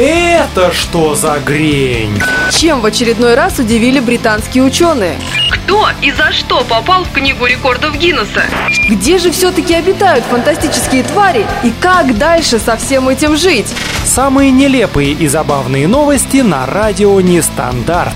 Это 0.00 0.72
что 0.72 1.16
за 1.16 1.40
грень? 1.40 2.22
Чем 2.52 2.82
в 2.82 2.86
очередной 2.86 3.34
раз 3.34 3.58
удивили 3.58 3.98
британские 3.98 4.62
ученые? 4.62 5.18
Кто 5.50 5.88
и 6.00 6.12
за 6.12 6.30
что 6.30 6.62
попал 6.62 7.02
в 7.02 7.10
Книгу 7.10 7.46
рекордов 7.46 7.98
Гиннесса? 7.98 8.44
Где 8.88 9.18
же 9.18 9.32
все-таки 9.32 9.74
обитают 9.74 10.24
фантастические 10.26 11.02
твари 11.02 11.44
и 11.64 11.72
как 11.80 12.16
дальше 12.16 12.60
со 12.60 12.76
всем 12.76 13.08
этим 13.08 13.36
жить? 13.36 13.66
Самые 14.04 14.52
нелепые 14.52 15.14
и 15.14 15.26
забавные 15.26 15.88
новости 15.88 16.36
на 16.36 16.64
радио 16.64 17.20
Нестандарт. 17.20 18.14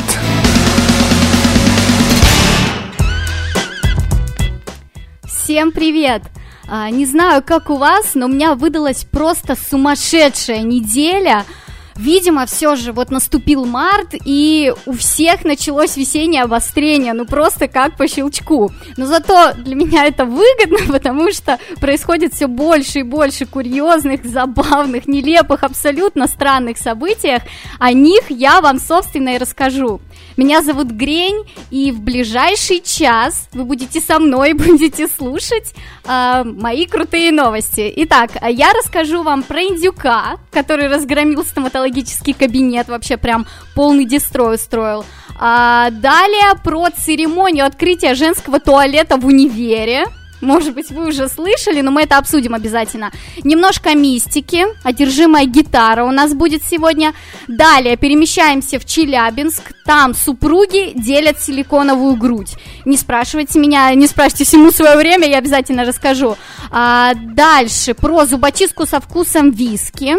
Всем 5.24 5.72
привет! 5.72 6.22
А, 6.68 6.88
не 6.90 7.06
знаю, 7.06 7.42
как 7.44 7.70
у 7.70 7.76
вас, 7.76 8.12
но 8.14 8.26
у 8.26 8.28
меня 8.28 8.54
выдалась 8.54 9.04
просто 9.10 9.56
сумасшедшая 9.56 10.62
неделя– 10.62 11.44
Видимо, 11.96 12.46
все 12.46 12.76
же 12.76 12.92
вот 12.92 13.10
наступил 13.10 13.64
март, 13.64 14.14
и 14.24 14.72
у 14.86 14.92
всех 14.92 15.44
началось 15.44 15.96
весеннее 15.96 16.42
обострение, 16.42 17.12
ну 17.12 17.26
просто 17.26 17.68
как 17.68 17.96
по 17.96 18.08
щелчку. 18.08 18.70
Но 18.96 19.06
зато 19.06 19.52
для 19.54 19.74
меня 19.74 20.06
это 20.06 20.24
выгодно, 20.24 20.78
потому 20.92 21.32
что 21.32 21.58
происходит 21.80 22.34
все 22.34 22.46
больше 22.46 23.00
и 23.00 23.02
больше 23.02 23.46
курьезных, 23.46 24.24
забавных, 24.24 25.06
нелепых, 25.06 25.64
абсолютно 25.64 26.26
странных 26.26 26.78
событиях. 26.78 27.42
О 27.78 27.92
них 27.92 28.30
я 28.30 28.60
вам, 28.60 28.78
собственно, 28.78 29.34
и 29.34 29.38
расскажу. 29.38 30.00
Меня 30.36 30.62
зовут 30.62 30.88
Грень, 30.88 31.44
и 31.70 31.92
в 31.92 32.00
ближайший 32.00 32.80
час 32.80 33.48
вы 33.52 33.64
будете 33.64 34.00
со 34.00 34.18
мной, 34.18 34.52
будете 34.54 35.08
слушать 35.08 35.74
э, 36.04 36.42
мои 36.44 36.86
крутые 36.86 37.32
новости. 37.32 37.92
Итак, 37.96 38.30
я 38.48 38.72
расскажу 38.72 39.22
вам 39.22 39.42
про 39.42 39.62
индюка, 39.62 40.38
который 40.50 40.88
разгромил 40.88 41.44
стоматологический 41.82 42.32
кабинет, 42.32 42.88
вообще 42.88 43.16
прям 43.16 43.46
полный 43.74 44.04
дестрой 44.04 44.56
устроил. 44.56 45.04
А, 45.38 45.90
далее 45.90 46.54
про 46.62 46.90
церемонию 46.90 47.66
открытия 47.66 48.14
женского 48.14 48.60
туалета 48.60 49.16
в 49.16 49.26
универе. 49.26 50.06
Может 50.40 50.74
быть, 50.74 50.90
вы 50.90 51.08
уже 51.08 51.28
слышали, 51.28 51.82
но 51.82 51.92
мы 51.92 52.02
это 52.02 52.18
обсудим 52.18 52.54
обязательно. 52.54 53.12
Немножко 53.44 53.94
мистики, 53.94 54.64
одержимая 54.82 55.46
гитара 55.46 56.04
у 56.04 56.10
нас 56.10 56.34
будет 56.34 56.62
сегодня. 56.68 57.14
Далее 57.46 57.96
перемещаемся 57.96 58.80
в 58.80 58.84
Челябинск. 58.84 59.72
Там 59.84 60.14
супруги 60.14 60.92
делят 60.96 61.40
силиконовую 61.40 62.16
грудь. 62.16 62.54
Не 62.84 62.96
спрашивайте 62.96 63.60
меня, 63.60 63.94
не 63.94 64.08
спрашивайте 64.08 64.44
всему 64.44 64.72
свое 64.72 64.96
время, 64.96 65.28
я 65.28 65.38
обязательно 65.38 65.84
расскажу. 65.84 66.36
А, 66.72 67.14
дальше 67.14 67.94
про 67.94 68.26
зубочистку 68.26 68.84
со 68.84 69.00
вкусом 69.00 69.52
виски. 69.52 70.16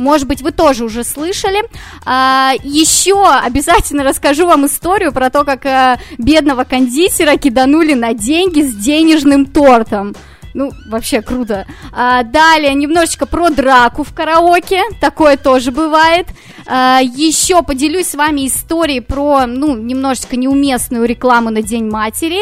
Может 0.00 0.26
быть, 0.26 0.40
вы 0.40 0.50
тоже 0.50 0.84
уже 0.86 1.04
слышали. 1.04 1.62
А, 2.06 2.52
еще 2.64 3.22
обязательно 3.28 4.02
расскажу 4.02 4.46
вам 4.46 4.64
историю 4.64 5.12
про 5.12 5.28
то, 5.28 5.44
как 5.44 5.66
а, 5.66 5.98
бедного 6.16 6.64
кондитера 6.64 7.36
киданули 7.36 7.92
на 7.92 8.14
деньги 8.14 8.62
с 8.62 8.74
денежным 8.74 9.44
тортом. 9.44 10.16
Ну, 10.54 10.72
вообще 10.88 11.20
круто. 11.20 11.66
А, 11.92 12.22
далее 12.22 12.72
немножечко 12.72 13.26
про 13.26 13.50
драку 13.50 14.02
в 14.02 14.14
караоке. 14.14 14.80
Такое 15.02 15.36
тоже 15.36 15.70
бывает. 15.70 16.28
А, 16.66 17.00
еще 17.02 17.62
поделюсь 17.62 18.08
с 18.08 18.14
вами 18.14 18.46
историей 18.46 19.00
про, 19.00 19.44
ну, 19.44 19.76
немножечко 19.76 20.36
неуместную 20.36 21.04
рекламу 21.04 21.50
на 21.50 21.60
День 21.60 21.90
матери. 21.90 22.40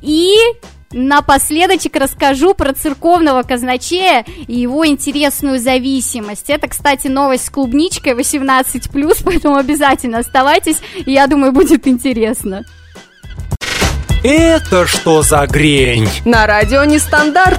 И 0.00 0.34
Напоследочек 0.96 1.96
расскажу 1.96 2.54
про 2.54 2.72
церковного 2.72 3.42
казначея 3.42 4.24
и 4.46 4.60
его 4.60 4.86
интересную 4.86 5.58
зависимость. 5.58 6.48
Это, 6.48 6.68
кстати, 6.68 7.08
новость 7.08 7.46
с 7.46 7.50
клубничкой 7.50 8.12
18+, 8.12 9.20
поэтому 9.24 9.56
обязательно 9.56 10.18
оставайтесь, 10.18 10.76
я 11.04 11.26
думаю, 11.26 11.52
будет 11.52 11.88
интересно. 11.88 12.64
Это 14.22 14.86
что 14.86 15.22
за 15.22 15.46
грень? 15.46 16.08
На 16.24 16.46
радио 16.46 16.84
Нестандарт. 16.84 17.58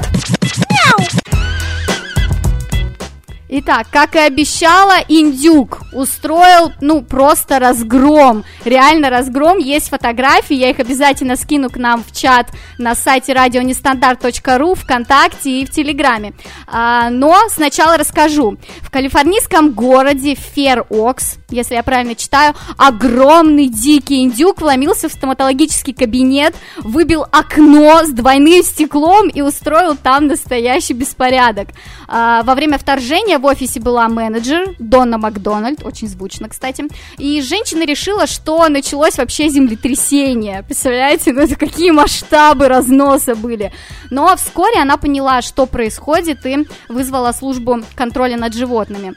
Итак, 3.47 3.87
как 3.91 4.15
и 4.15 4.19
обещала, 4.19 4.95
Индюк 5.07 5.81
устроил, 5.93 6.71
ну, 6.81 7.03
просто 7.03 7.59
разгром. 7.59 8.43
Реально 8.63 9.11
разгром. 9.11 9.59
Есть 9.59 9.89
фотографии, 9.89 10.55
я 10.55 10.71
их 10.71 10.79
обязательно 10.79 11.35
скину 11.35 11.69
к 11.69 11.77
нам 11.77 12.03
в 12.03 12.11
чат 12.11 12.47
на 12.79 12.95
сайте 12.95 13.33
радионестандарт.ру, 13.33 14.73
ВКонтакте 14.73 15.61
и 15.61 15.65
в 15.65 15.69
Телеграме. 15.69 16.33
А, 16.65 17.11
но 17.11 17.37
сначала 17.49 17.97
расскажу. 17.97 18.57
В 18.81 18.89
калифорнийском 18.89 19.73
городе 19.73 20.33
Фер-Окс, 20.33 21.37
если 21.51 21.75
я 21.75 21.83
правильно 21.83 22.15
читаю, 22.15 22.55
огромный 22.77 23.67
дикий 23.67 24.23
индюк 24.23 24.59
вломился 24.61 25.07
в 25.07 25.11
стоматологический 25.13 25.93
кабинет, 25.93 26.55
выбил 26.77 27.27
окно 27.31 28.01
с 28.05 28.09
двойным 28.09 28.63
стеклом 28.63 29.29
и 29.29 29.41
устроил 29.41 29.95
там 29.95 30.25
настоящий 30.27 30.93
беспорядок. 30.93 31.69
А, 32.07 32.41
во 32.41 32.55
время 32.55 32.79
вторжения 32.79 33.34
в 33.39 33.45
офисе 33.45 33.79
была 33.79 34.07
менеджер 34.07 34.75
Донна 34.79 35.17
Макдональд, 35.17 35.83
очень 35.83 36.07
звучно, 36.07 36.49
кстати, 36.49 36.85
и 37.17 37.41
женщина 37.41 37.85
решила, 37.85 38.27
что 38.27 38.67
началось 38.67 39.17
вообще 39.17 39.49
землетрясение. 39.49 40.63
Представляете, 40.63 41.33
ну 41.33 41.41
это 41.41 41.55
какие 41.55 41.91
масштабы 41.91 42.67
разноса 42.67 43.35
были. 43.35 43.71
Но 44.11 44.35
вскоре 44.35 44.79
она 44.81 44.97
поняла, 44.97 45.41
что 45.41 45.65
происходит, 45.65 46.45
и 46.45 46.67
вызвала 46.89 47.31
службу 47.31 47.81
контроля 47.95 48.37
над 48.37 48.53
животными. 48.53 49.15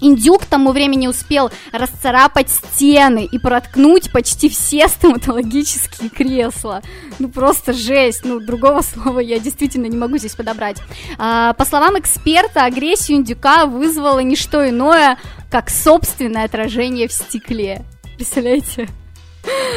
Индюк 0.00 0.42
к 0.42 0.46
тому 0.46 0.72
времени 0.72 1.06
успел 1.06 1.50
расцарапать 1.72 2.50
стены 2.50 3.28
и 3.30 3.38
проткнуть 3.38 4.12
почти 4.12 4.48
все 4.48 4.88
стоматологические 4.88 6.10
кресла. 6.10 6.82
Ну 7.18 7.28
просто 7.28 7.72
жесть, 7.72 8.24
ну 8.24 8.40
другого 8.40 8.80
слова 8.82 9.20
я 9.20 9.38
действительно 9.38 9.86
не 9.86 9.96
могу 9.96 10.18
здесь 10.18 10.34
подобрать. 10.34 10.78
А, 11.18 11.52
по 11.54 11.64
словам 11.64 11.98
эксперта, 11.98 12.64
агрессию 12.64 13.18
индюка 13.18 13.66
вызвало 13.66 14.20
не 14.20 14.36
что 14.36 14.68
иное, 14.68 15.18
как 15.50 15.70
собственное 15.70 16.44
отражение 16.44 17.08
в 17.08 17.12
стекле. 17.12 17.84
Представляете? 18.16 18.88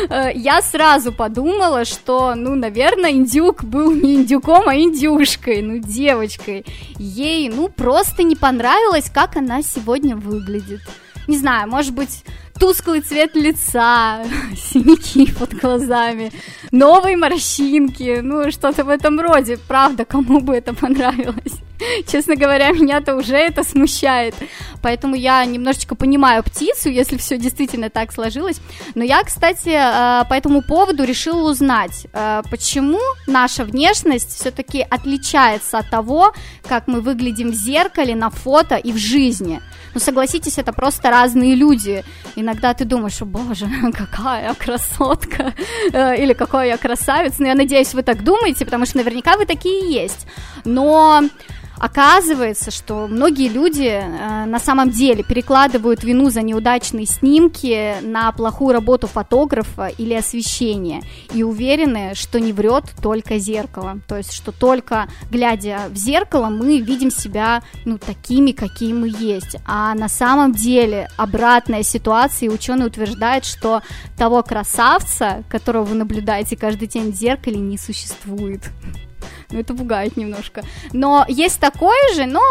Э, 0.09 0.31
я 0.33 0.61
сразу 0.61 1.11
подумала, 1.11 1.85
что, 1.85 2.35
ну, 2.35 2.55
наверное, 2.55 3.11
индюк 3.11 3.63
был 3.63 3.91
не 3.91 4.15
индюком, 4.15 4.67
а 4.67 4.75
индюшкой, 4.75 5.61
ну, 5.61 5.77
девочкой. 5.77 6.65
Ей, 6.97 7.49
ну, 7.49 7.69
просто 7.69 8.23
не 8.23 8.35
понравилось, 8.35 9.09
как 9.13 9.37
она 9.37 9.61
сегодня 9.61 10.15
выглядит. 10.15 10.81
Не 11.27 11.37
знаю, 11.37 11.69
может 11.69 11.93
быть, 11.93 12.23
тусклый 12.59 13.01
цвет 13.01 13.35
лица, 13.35 14.23
синяки 14.55 15.31
под 15.31 15.53
глазами, 15.53 16.31
новые 16.71 17.15
морщинки, 17.15 18.19
ну, 18.21 18.51
что-то 18.51 18.83
в 18.83 18.89
этом 18.89 19.19
роде. 19.19 19.57
Правда, 19.67 20.05
кому 20.05 20.41
бы 20.41 20.55
это 20.55 20.73
понравилось? 20.73 21.61
Честно 22.07 22.35
говоря, 22.35 22.71
меня-то 22.71 23.15
уже 23.15 23.35
это 23.35 23.63
смущает. 23.63 24.35
Поэтому 24.81 25.15
я 25.15 25.43
немножечко 25.45 25.95
понимаю 25.95 26.43
птицу, 26.43 26.89
если 26.89 27.17
все 27.17 27.37
действительно 27.37 27.89
так 27.89 28.11
сложилось. 28.11 28.61
Но 28.95 29.03
я, 29.03 29.23
кстати, 29.23 29.69
э, 29.69 30.25
по 30.27 30.33
этому 30.33 30.61
поводу 30.61 31.03
решила 31.03 31.49
узнать, 31.49 32.07
э, 32.13 32.41
почему 32.49 32.99
наша 33.27 33.63
внешность 33.63 34.39
все-таки 34.39 34.85
отличается 34.89 35.79
от 35.79 35.89
того, 35.89 36.33
как 36.67 36.87
мы 36.87 37.01
выглядим 37.01 37.51
в 37.51 37.55
зеркале, 37.55 38.15
на 38.15 38.29
фото 38.29 38.75
и 38.75 38.91
в 38.91 38.97
жизни. 38.97 39.61
Ну, 39.93 39.99
согласитесь, 39.99 40.57
это 40.57 40.71
просто 40.71 41.09
разные 41.09 41.55
люди. 41.55 42.03
Иногда 42.35 42.73
ты 42.73 42.85
думаешь, 42.85 43.21
о 43.21 43.25
боже, 43.25 43.67
какая 43.93 44.53
красотка, 44.53 45.53
э, 45.93 46.23
или 46.23 46.33
какой 46.33 46.67
я 46.69 46.77
красавец. 46.77 47.39
Но 47.39 47.47
я 47.47 47.55
надеюсь, 47.55 47.93
вы 47.93 48.03
так 48.03 48.23
думаете, 48.23 48.65
потому 48.65 48.85
что 48.85 48.97
наверняка 48.97 49.37
вы 49.37 49.45
такие 49.45 49.91
есть. 49.91 50.27
Но 50.63 51.23
Оказывается, 51.81 52.69
что 52.69 53.07
многие 53.07 53.49
люди 53.49 53.89
э, 53.89 54.45
на 54.45 54.59
самом 54.59 54.91
деле 54.91 55.23
перекладывают 55.23 56.03
вину 56.03 56.29
за 56.29 56.43
неудачные 56.43 57.07
снимки 57.07 57.95
на 58.03 58.31
плохую 58.33 58.73
работу 58.73 59.07
фотографа 59.07 59.87
или 59.87 60.13
освещения 60.13 61.01
и 61.33 61.41
уверены, 61.41 62.11
что 62.13 62.39
не 62.39 62.53
врет 62.53 62.83
только 63.01 63.39
зеркало. 63.39 63.97
То 64.07 64.17
есть, 64.17 64.31
что 64.31 64.51
только 64.51 65.07
глядя 65.31 65.87
в 65.89 65.95
зеркало 65.95 66.49
мы 66.49 66.81
видим 66.81 67.09
себя 67.09 67.63
ну, 67.83 67.97
такими, 67.97 68.51
какие 68.51 68.93
мы 68.93 69.09
есть. 69.09 69.55
А 69.65 69.95
на 69.95 70.07
самом 70.07 70.51
деле 70.51 71.09
обратная 71.17 71.81
ситуация, 71.81 72.49
и 72.49 72.53
ученые 72.53 72.89
утверждают, 72.89 73.43
что 73.43 73.81
того 74.19 74.43
красавца, 74.43 75.43
которого 75.49 75.85
вы 75.85 75.95
наблюдаете 75.95 76.55
каждый 76.55 76.87
день 76.87 77.11
в 77.11 77.15
зеркале, 77.15 77.57
не 77.57 77.79
существует. 77.79 78.69
Ну, 79.51 79.59
это 79.59 79.73
пугает 79.73 80.17
немножко. 80.17 80.63
Но 80.93 81.25
есть 81.27 81.59
такое 81.59 82.13
же, 82.15 82.25
но 82.25 82.41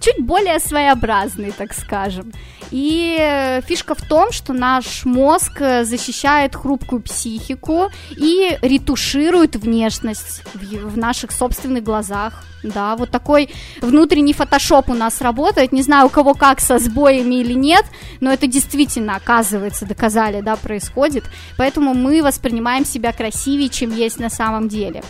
чуть 0.00 0.24
более 0.24 0.58
своеобразный, 0.58 1.52
так 1.52 1.72
скажем. 1.74 2.32
И 2.70 3.60
фишка 3.66 3.94
в 3.94 4.02
том, 4.02 4.30
что 4.30 4.52
наш 4.52 5.04
мозг 5.04 5.58
защищает 5.58 6.54
хрупкую 6.54 7.00
психику 7.00 7.88
и 8.10 8.58
ретуширует 8.60 9.56
внешность 9.56 10.42
в, 10.52 10.90
в 10.90 10.98
наших 10.98 11.32
собственных 11.32 11.82
глазах. 11.82 12.44
Да, 12.62 12.96
вот 12.96 13.10
такой 13.10 13.50
внутренний 13.80 14.34
фотошоп 14.34 14.90
у 14.90 14.94
нас 14.94 15.20
работает. 15.20 15.72
Не 15.72 15.82
знаю, 15.82 16.06
у 16.06 16.10
кого 16.10 16.34
как 16.34 16.60
со 16.60 16.78
сбоями 16.78 17.36
или 17.36 17.54
нет, 17.54 17.86
но 18.20 18.32
это 18.32 18.46
действительно, 18.46 19.16
оказывается, 19.16 19.86
доказали, 19.86 20.40
да, 20.40 20.56
происходит. 20.56 21.24
Поэтому 21.56 21.94
мы 21.94 22.22
воспринимаем 22.22 22.84
себя 22.84 23.12
красивее, 23.12 23.68
чем 23.68 23.94
есть 23.94 24.18
на 24.18 24.28
самом 24.28 24.68
деле. 24.68 25.02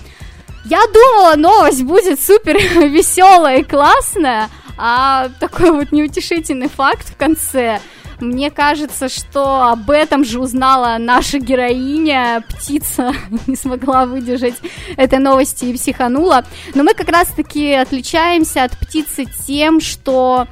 Я 0.68 0.82
думала, 0.92 1.34
новость 1.36 1.82
будет 1.82 2.20
супер 2.20 2.56
веселая 2.88 3.60
и 3.60 3.64
классная, 3.64 4.50
а 4.76 5.30
такой 5.40 5.70
вот 5.70 5.92
неутешительный 5.92 6.68
факт 6.68 7.08
в 7.08 7.16
конце. 7.16 7.80
Мне 8.20 8.50
кажется, 8.50 9.08
что 9.08 9.62
об 9.68 9.90
этом 9.90 10.26
же 10.26 10.40
узнала 10.40 10.98
наша 10.98 11.38
героиня, 11.38 12.44
птица, 12.50 13.14
не 13.46 13.56
смогла 13.56 14.04
выдержать 14.04 14.56
этой 14.98 15.20
новости 15.20 15.64
и 15.64 15.74
психанула. 15.74 16.44
Но 16.74 16.82
мы 16.82 16.92
как 16.92 17.08
раз-таки 17.08 17.72
отличаемся 17.72 18.64
от 18.64 18.72
птицы 18.72 19.24
тем, 19.46 19.80
что 19.80 20.48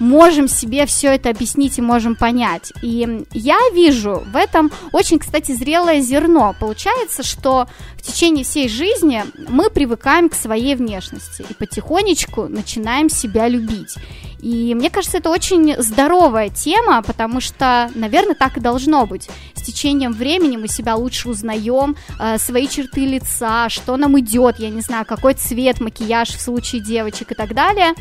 можем 0.00 0.48
себе 0.48 0.86
все 0.86 1.14
это 1.14 1.30
объяснить 1.30 1.78
и 1.78 1.82
можем 1.82 2.16
понять. 2.16 2.72
И 2.82 3.24
я 3.32 3.58
вижу 3.72 4.24
в 4.32 4.34
этом 4.34 4.72
очень, 4.92 5.20
кстати, 5.20 5.52
зрелое 5.52 6.00
зерно. 6.00 6.56
Получается, 6.58 7.22
что 7.22 7.68
в 8.00 8.02
течение 8.02 8.44
всей 8.44 8.66
жизни 8.68 9.22
мы 9.48 9.68
привыкаем 9.68 10.30
к 10.30 10.34
своей 10.34 10.74
внешности 10.74 11.44
и 11.48 11.52
потихонечку 11.52 12.48
начинаем 12.48 13.10
себя 13.10 13.46
любить. 13.46 13.96
И 14.40 14.74
мне 14.74 14.88
кажется, 14.88 15.18
это 15.18 15.28
очень 15.28 15.74
здоровая 15.76 16.48
тема, 16.48 17.02
потому 17.02 17.42
что, 17.42 17.90
наверное, 17.94 18.34
так 18.34 18.56
и 18.56 18.60
должно 18.60 19.04
быть. 19.04 19.28
С 19.54 19.60
течением 19.60 20.12
времени 20.12 20.56
мы 20.56 20.66
себя 20.66 20.96
лучше 20.96 21.28
узнаем, 21.28 21.94
э, 22.18 22.38
свои 22.38 22.68
черты 22.68 23.04
лица, 23.04 23.68
что 23.68 23.98
нам 23.98 24.18
идет, 24.18 24.58
я 24.58 24.70
не 24.70 24.80
знаю, 24.80 25.04
какой 25.04 25.34
цвет, 25.34 25.80
макияж 25.80 26.30
в 26.30 26.40
случае 26.40 26.80
девочек 26.80 27.32
и 27.32 27.34
так 27.34 27.54
далее. 27.54 27.92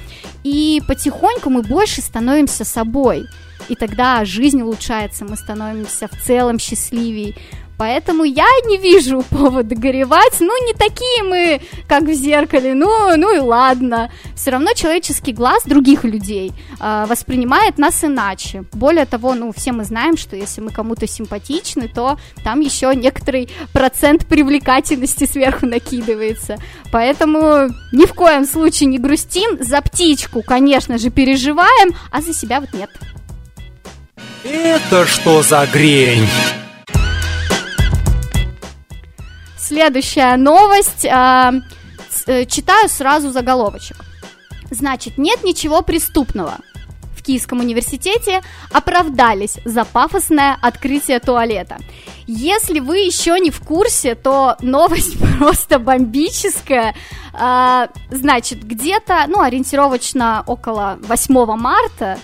И 0.45 0.81
потихоньку 0.87 1.49
мы 1.49 1.61
больше 1.61 2.01
становимся 2.01 2.63
собой. 2.63 3.25
И 3.67 3.75
тогда 3.75 4.23
жизнь 4.23 4.61
улучшается, 4.61 5.25
мы 5.25 5.35
становимся 5.35 6.07
в 6.07 6.25
целом 6.25 6.57
счастливее. 6.57 7.35
Поэтому 7.79 8.25
я 8.25 8.45
не 8.65 8.77
вижу 8.77 9.23
повода 9.29 9.73
горевать. 9.73 10.35
Ну, 10.41 10.65
не 10.67 10.73
такие 10.73 11.23
мы, 11.23 11.61
как 11.87 12.03
в 12.03 12.13
зеркале. 12.13 12.73
Ну, 12.73 13.15
ну 13.15 13.33
и 13.33 13.39
ладно. 13.39 14.11
Все 14.35 14.51
равно 14.51 14.73
человеческий 14.73 15.31
глаз 15.31 15.63
других 15.63 16.03
людей 16.03 16.51
э, 16.79 17.05
воспринимает 17.07 17.77
нас 17.77 18.03
иначе. 18.03 18.65
Более 18.73 19.05
того, 19.05 19.33
ну, 19.33 19.53
все 19.53 19.71
мы 19.71 19.85
знаем, 19.85 20.17
что 20.17 20.35
если 20.35 20.59
мы 20.59 20.71
кому-то 20.71 21.07
симпатичны, 21.07 21.87
то 21.87 22.19
там 22.43 22.59
еще 22.59 22.93
некоторый 22.93 23.49
процент 23.71 24.27
привлекательности 24.27 25.25
сверху 25.25 25.65
накидывается. 25.65 26.57
Поэтому 26.91 27.69
ни 27.93 28.05
в 28.05 28.13
коем 28.13 28.45
случае 28.45 28.87
не 28.87 28.99
грустим. 28.99 29.63
За 29.63 29.81
птичку, 29.81 30.43
конечно 30.43 30.97
же, 30.97 31.11
переживаем, 31.11 31.95
а 32.11 32.21
за 32.21 32.33
себя 32.33 32.59
вот 32.59 32.73
нет. 32.73 32.89
Это 34.43 35.05
что 35.05 35.41
за 35.43 35.65
грень? 35.71 36.27
Следующая 39.69 40.35
новость. 40.35 41.05
А, 41.05 41.53
э, 42.25 42.45
читаю 42.45 42.89
сразу 42.89 43.29
заголовочек. 43.29 43.97
Значит, 44.71 45.19
нет 45.19 45.43
ничего 45.43 45.83
преступного. 45.83 46.55
В 47.15 47.21
Киевском 47.21 47.59
университете 47.59 48.41
оправдались 48.71 49.59
за 49.65 49.85
пафосное 49.85 50.57
открытие 50.59 51.19
туалета. 51.19 51.77
Если 52.25 52.79
вы 52.79 52.97
еще 52.97 53.39
не 53.39 53.51
в 53.51 53.59
курсе, 53.59 54.15
то 54.15 54.57
новость 54.61 55.19
просто 55.37 55.77
бомбическая. 55.77 56.95
А, 57.33 57.89
значит, 58.09 58.63
где-то, 58.63 59.25
ну, 59.27 59.39
ориентировочно 59.39 60.43
около 60.47 60.97
8 61.03 61.45
марта 61.55 62.17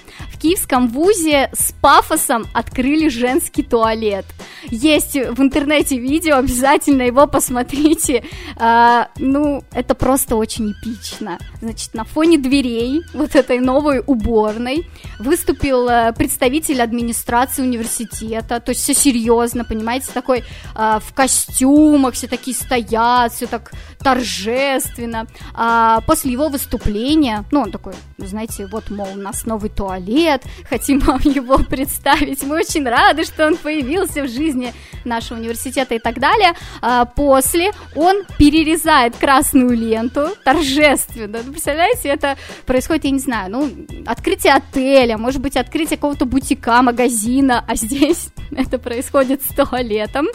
Киевском 0.45 0.89
вузе 0.89 1.49
с 1.57 1.71
пафосом 1.81 2.45
открыли 2.53 3.07
женский 3.07 3.63
туалет. 3.63 4.25
Есть 4.69 5.15
в 5.15 5.41
интернете 5.41 5.97
видео, 5.97 6.35
обязательно 6.35 7.01
его 7.01 7.25
посмотрите. 7.25 8.23
А, 8.55 9.09
ну, 9.17 9.63
это 9.71 9.95
просто 9.95 10.35
очень 10.35 10.73
эпично. 10.73 11.39
Значит, 11.61 11.95
на 11.95 12.03
фоне 12.03 12.37
дверей 12.37 13.01
вот 13.15 13.35
этой 13.35 13.57
новой 13.57 14.03
уборной 14.05 14.87
выступил 15.17 15.89
э, 15.89 16.13
представитель 16.13 16.79
администрации 16.83 17.63
университета, 17.63 18.59
то 18.59 18.69
есть 18.69 18.81
все 18.81 18.93
серьезно, 18.93 19.65
понимаете, 19.65 20.11
такой 20.13 20.43
а, 20.75 20.99
в 20.99 21.11
костюмах, 21.15 22.13
все 22.13 22.27
такие 22.27 22.55
стоят, 22.55 23.33
все 23.33 23.47
так 23.47 23.71
торжественно. 24.05 25.25
А, 25.55 25.99
после 26.01 26.31
его 26.31 26.47
выступления, 26.49 27.43
ну, 27.49 27.61
он 27.61 27.71
такой, 27.71 27.93
знаете, 28.19 28.67
вот, 28.67 28.91
мол, 28.91 29.07
у 29.15 29.17
нас 29.17 29.47
новый 29.47 29.71
туалет, 29.71 30.43
хотим 30.69 30.99
вам 30.99 31.19
его 31.23 31.57
представить, 31.57 32.43
мы 32.43 32.57
очень 32.57 32.87
рады, 32.87 33.23
что 33.23 33.47
он 33.47 33.57
появился 33.57 34.21
в 34.21 34.27
жизни 34.27 34.73
нашего 35.05 35.39
университета 35.39 35.95
и 35.95 35.99
так 35.99 36.19
далее. 36.19 36.53
А, 36.83 37.05
после 37.05 37.71
он 37.95 38.25
перерезает 38.37 39.15
красную 39.15 39.75
ленту 39.75 40.27
торжественно. 40.43 41.39
Ну, 41.43 41.51
представляете, 41.51 42.09
это 42.09 42.37
происходит, 42.67 43.05
я 43.05 43.11
не 43.11 43.19
знаю, 43.19 43.51
ну, 43.51 43.71
открытие 44.05 44.53
отеля, 44.53 45.17
может 45.17 45.41
быть, 45.41 45.57
открытие 45.57 45.97
какого-то 45.97 46.25
бутика, 46.25 46.79
магазина, 46.83 47.65
а 47.67 47.75
здесь 47.75 48.29
это 48.55 48.77
происходит 48.77 49.41
с 49.41 49.55
туалетом. 49.55 50.27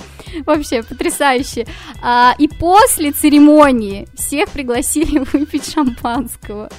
Вообще 0.44 0.82
потрясающе. 0.82 1.69
А, 2.02 2.34
и 2.37 2.49
после 2.49 3.12
церемонии 3.12 3.60
всех 4.15 4.51
пригласили 4.51 5.19
выпить 5.33 5.71
шампанского. 5.73 6.71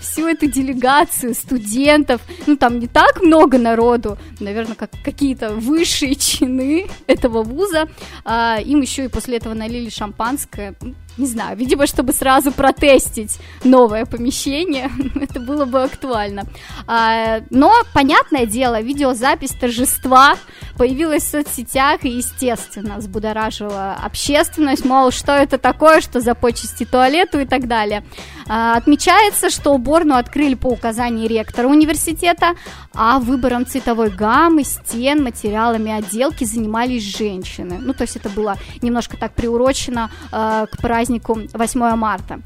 Всю 0.00 0.28
эту 0.28 0.46
делегацию 0.46 1.34
студентов, 1.34 2.20
ну 2.46 2.56
там 2.56 2.78
не 2.78 2.86
так 2.86 3.22
много 3.22 3.58
народу, 3.58 4.18
наверное, 4.38 4.76
как 4.76 4.90
какие-то 5.04 5.54
высшие 5.54 6.14
чины 6.14 6.86
этого 7.08 7.42
вуза, 7.42 7.88
а, 8.24 8.58
им 8.64 8.82
еще 8.82 9.06
и 9.06 9.08
после 9.08 9.38
этого 9.38 9.54
налили 9.54 9.88
шампанское, 9.88 10.74
не 11.16 11.26
знаю, 11.26 11.56
видимо, 11.56 11.86
чтобы 11.86 12.12
сразу 12.12 12.50
протестить 12.52 13.38
новое 13.62 14.04
помещение, 14.04 14.90
это 15.20 15.40
было 15.40 15.64
бы 15.64 15.82
актуально. 15.82 16.44
А, 16.86 17.40
но, 17.50 17.72
понятное 17.92 18.46
дело, 18.46 18.80
видеозапись 18.80 19.52
торжества 19.52 20.36
появилась 20.76 21.24
в 21.24 21.30
соцсетях 21.30 22.04
и, 22.04 22.08
естественно, 22.08 22.96
взбудоражила 22.96 23.96
общественность, 24.02 24.84
мол, 24.84 25.10
что 25.10 25.32
это 25.32 25.58
такое, 25.58 26.00
что 26.00 26.20
за 26.20 26.34
почести 26.34 26.84
туалету 26.84 27.40
и 27.40 27.46
так 27.46 27.68
далее. 27.68 28.04
А, 28.48 28.76
отмечается, 28.76 29.50
что 29.50 29.72
уборную 29.72 30.18
открыли 30.18 30.54
по 30.54 30.68
указанию 30.68 31.28
ректора 31.28 31.68
университета, 31.68 32.54
а 32.94 33.18
выбором 33.18 33.66
цветовой 33.66 34.10
гаммы, 34.10 34.64
стен, 34.64 35.22
материалами 35.22 35.92
отделки 35.92 36.44
занимались 36.44 37.02
женщины. 37.02 37.78
Ну, 37.80 37.92
то 37.92 38.02
есть 38.02 38.16
это 38.16 38.28
было 38.28 38.56
немножко 38.82 39.16
так 39.16 39.34
приурочено 39.34 40.10
э, 40.32 40.66
к 40.70 40.76
празднику 40.78 41.38
8 41.52 41.80
марта. 41.96 42.40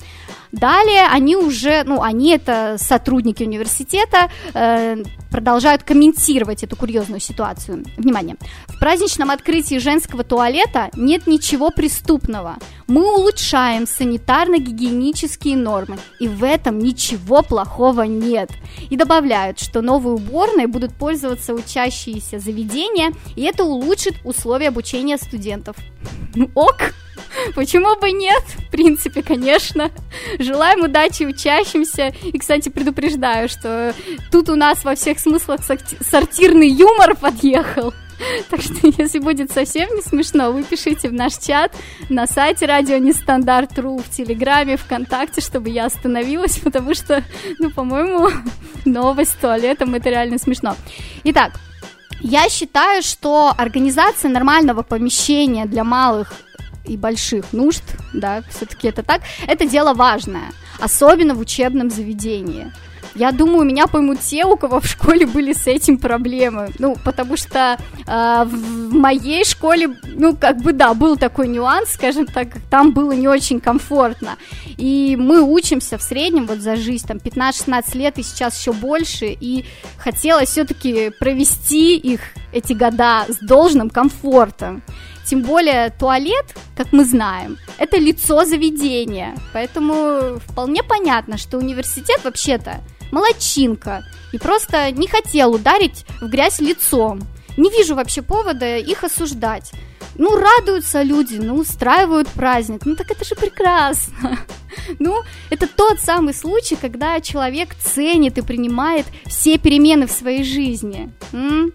Далее 0.52 1.06
они 1.10 1.36
уже, 1.36 1.84
ну, 1.84 2.02
они 2.02 2.30
это 2.32 2.76
сотрудники 2.78 3.42
университета, 3.42 4.30
э, 4.54 5.02
продолжают 5.30 5.82
комментировать 5.82 6.64
эту 6.64 6.76
курьезную 6.76 7.20
ситуацию. 7.20 7.84
Внимание. 7.96 8.36
В 8.66 8.78
праздничном 8.78 9.30
открытии 9.30 9.78
женского 9.78 10.24
туалета 10.24 10.90
нет 10.94 11.26
ничего 11.26 11.70
преступного. 11.70 12.56
Мы 12.86 13.04
улучшаем 13.14 13.84
санитарно-гигиенические 13.84 15.56
нормы, 15.56 15.98
и 16.18 16.28
в 16.28 16.42
этом 16.42 16.78
ничего 16.78 17.42
плохого 17.42 18.02
нет. 18.02 18.50
И 18.88 18.96
добавляют, 18.96 19.60
что 19.60 19.82
новые 19.82 20.14
уборные 20.14 20.66
будут 20.66 20.94
пользоваться 20.94 21.52
учащиеся 21.52 22.38
заведения, 22.38 23.12
и 23.36 23.42
это 23.42 23.64
улучшит 23.64 24.14
условия 24.24 24.68
обучения 24.68 25.18
студентов. 25.18 25.76
Ок! 26.54 26.92
Почему 27.54 27.96
бы 27.96 28.10
нет? 28.10 28.42
В 28.42 28.70
принципе, 28.70 29.22
конечно. 29.22 29.90
Желаем 30.38 30.82
удачи 30.84 31.24
учащимся. 31.24 32.14
И, 32.22 32.38
кстати, 32.38 32.68
предупреждаю, 32.68 33.48
что 33.48 33.94
тут 34.30 34.48
у 34.48 34.56
нас 34.56 34.84
во 34.84 34.94
всех 34.94 35.18
смыслах 35.18 35.60
сортирный 36.00 36.68
юмор 36.68 37.16
подъехал. 37.16 37.92
Так 38.50 38.60
что, 38.62 38.74
если 38.98 39.18
будет 39.20 39.52
совсем 39.52 39.88
не 39.94 40.02
смешно, 40.02 40.50
вы 40.52 40.64
пишите 40.64 41.08
в 41.08 41.12
наш 41.12 41.36
чат 41.38 41.74
на 42.08 42.26
сайте 42.26 42.66
радио 42.66 42.96
Нестандарт.ру, 42.98 43.98
в 43.98 44.10
Телеграме, 44.10 44.76
ВКонтакте, 44.76 45.40
чтобы 45.40 45.70
я 45.70 45.86
остановилась, 45.86 46.58
потому 46.64 46.94
что, 46.94 47.22
ну, 47.58 47.70
по-моему, 47.70 48.28
новость 48.84 49.32
с 49.32 49.36
туалетом 49.36 49.94
это 49.94 50.10
реально 50.10 50.38
смешно. 50.38 50.76
Итак, 51.24 51.52
я 52.20 52.48
считаю, 52.48 53.02
что 53.02 53.52
организация 53.56 54.30
нормального 54.30 54.82
помещения 54.82 55.66
для 55.66 55.84
малых 55.84 56.32
и 56.88 56.96
больших 56.96 57.52
нужд, 57.52 57.82
да, 58.12 58.42
все-таки 58.50 58.88
это 58.88 59.02
так, 59.02 59.22
это 59.46 59.66
дело 59.66 59.94
важное, 59.94 60.52
особенно 60.80 61.34
в 61.34 61.40
учебном 61.40 61.90
заведении. 61.90 62.72
Я 63.14 63.32
думаю, 63.32 63.64
меня 63.64 63.88
поймут 63.88 64.20
те, 64.20 64.44
у 64.44 64.56
кого 64.56 64.80
в 64.80 64.86
школе 64.86 65.26
были 65.26 65.52
с 65.52 65.66
этим 65.66 65.98
проблемы. 65.98 66.70
Ну, 66.78 66.96
потому 67.04 67.36
что 67.36 67.76
э, 68.06 68.44
в 68.44 68.94
моей 68.94 69.44
школе, 69.44 69.96
ну, 70.04 70.36
как 70.36 70.58
бы, 70.58 70.72
да, 70.72 70.94
был 70.94 71.16
такой 71.16 71.48
нюанс, 71.48 71.94
скажем 71.94 72.26
так, 72.26 72.48
там 72.70 72.92
было 72.92 73.10
не 73.12 73.26
очень 73.26 73.60
комфортно. 73.60 74.36
И 74.76 75.16
мы 75.18 75.42
учимся 75.42 75.98
в 75.98 76.02
среднем 76.02 76.46
вот 76.46 76.58
за 76.60 76.76
жизнь, 76.76 77.08
там, 77.08 77.16
15-16 77.16 77.98
лет, 77.98 78.18
и 78.18 78.22
сейчас 78.22 78.58
еще 78.58 78.72
больше, 78.72 79.26
и 79.26 79.64
хотелось 79.96 80.50
все-таки 80.50 81.10
провести 81.18 81.96
их, 81.96 82.20
эти 82.52 82.72
года, 82.72 83.26
с 83.28 83.44
должным 83.44 83.90
комфортом. 83.90 84.82
Тем 85.28 85.42
более 85.42 85.90
туалет, 85.90 86.56
как 86.74 86.90
мы 86.92 87.04
знаем, 87.04 87.58
это 87.76 87.98
лицо 87.98 88.46
заведения. 88.46 89.36
Поэтому 89.52 90.38
вполне 90.38 90.82
понятно, 90.82 91.36
что 91.36 91.58
университет 91.58 92.24
вообще-то 92.24 92.80
молочинка. 93.12 94.04
И 94.32 94.38
просто 94.38 94.90
не 94.90 95.06
хотел 95.06 95.52
ударить 95.52 96.06
в 96.22 96.28
грязь 96.28 96.60
лицом. 96.60 97.20
Не 97.58 97.68
вижу 97.68 97.94
вообще 97.94 98.22
повода 98.22 98.78
их 98.78 99.04
осуждать. 99.04 99.70
Ну, 100.16 100.34
радуются 100.34 101.02
люди, 101.02 101.36
ну, 101.36 101.56
устраивают 101.56 102.28
праздник. 102.28 102.86
Ну, 102.86 102.96
так 102.96 103.10
это 103.10 103.24
же 103.24 103.34
прекрасно. 103.34 104.38
Ну, 104.98 105.22
это 105.50 105.66
тот 105.66 105.98
самый 106.00 106.32
случай, 106.32 106.76
когда 106.76 107.20
человек 107.20 107.74
ценит 107.74 108.38
и 108.38 108.42
принимает 108.42 109.04
все 109.26 109.58
перемены 109.58 110.06
в 110.06 110.10
своей 110.10 110.44
жизни. 110.44 111.12
М? 111.32 111.72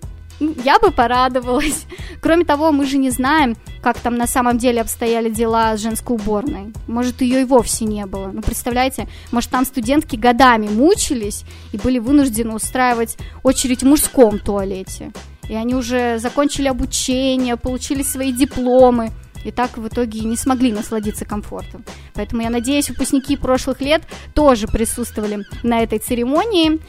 Я 0.64 0.80
бы 0.80 0.92
порадовалась. 0.92 1.86
Кроме 2.22 2.46
того, 2.46 2.72
мы 2.72 2.86
же 2.86 2.98
не 2.98 3.10
знаем, 3.10 3.56
как 3.82 4.00
там 4.00 4.16
на 4.16 4.28
самом 4.28 4.58
деле 4.58 4.82
обстояли 4.82 5.30
дела 5.30 5.76
с 5.76 5.82
женской 5.82 6.16
уборной. 6.16 6.74
Может, 6.88 7.22
ее 7.22 7.42
и 7.42 7.46
вовсе 7.46 7.86
не 7.86 8.06
было. 8.06 8.32
Ну, 8.34 8.42
представляете, 8.42 9.08
может, 9.32 9.50
там 9.50 9.66
студентки 9.66 10.16
годами 10.16 10.68
мучились 10.68 11.44
и 11.72 11.78
были 11.78 12.00
вынуждены 12.00 12.54
устраивать 12.54 13.18
очередь 13.44 13.84
в 13.84 13.88
мужском 13.88 14.40
туалете. 14.40 15.12
И 15.50 15.56
они 15.56 15.76
уже 15.76 16.20
закончили 16.20 16.68
обучение, 16.68 17.58
получили 17.58 18.02
свои 18.02 18.32
дипломы, 18.32 19.12
и 19.44 19.52
так 19.52 19.78
в 19.78 19.88
итоге 19.88 20.22
не 20.22 20.38
смогли 20.38 20.72
насладиться 20.72 21.26
комфортом. 21.26 21.84
Поэтому 22.14 22.42
я 22.42 22.50
надеюсь, 22.50 22.90
выпускники 22.90 23.36
прошлых 23.36 23.82
лет 23.82 24.04
тоже 24.34 24.68
присутствовали 24.68 25.46
на 25.64 25.82
этой 25.82 26.00
церемонии. 26.00 26.80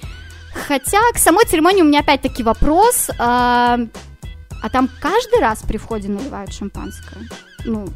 Хотя 0.54 1.00
к 1.12 1.18
самой 1.18 1.44
церемонии 1.46 1.82
у 1.82 1.87
меня 1.87 2.00
опять-таки 2.00 2.42
вопрос. 2.42 3.11
А, 3.18 3.78
а 4.62 4.70
там 4.70 4.88
каждый 5.00 5.40
раз 5.40 5.62
при 5.62 5.76
входе 5.76 6.08
наливают 6.08 6.52
шампанское? 6.52 7.28
Ну, 7.64 7.87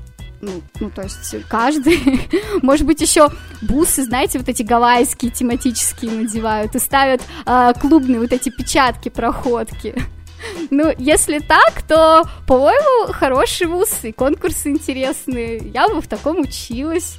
ну, 0.41 0.63
ну, 0.81 0.91
то 0.91 1.03
есть 1.03 1.35
каждый, 1.49 2.29
может 2.63 2.87
быть, 2.87 3.01
еще 3.01 3.29
бусы, 3.63 4.05
знаете, 4.05 4.39
вот 4.39 4.49
эти 4.49 4.63
гавайские 4.63 5.31
тематические 5.31 6.13
надевают 6.13 6.75
и 6.77 6.79
ставят 6.79 7.23
э, 7.45 7.73
клубные 7.81 8.21
вот 8.21 8.33
эти 8.33 8.51
печатки, 8.51 9.09
проходки. 9.09 9.95
Ну, 10.71 10.95
если 10.99 11.41
так, 11.41 11.83
то, 11.83 12.23
по-моему, 12.47 13.13
хороший 13.13 13.67
вуз 13.67 13.89
и 14.03 14.13
конкурсы 14.13 14.71
интересные. 14.71 15.59
Я 15.59 15.89
бы 15.89 16.01
в 16.01 16.07
таком 16.07 16.39
училась. 16.39 17.19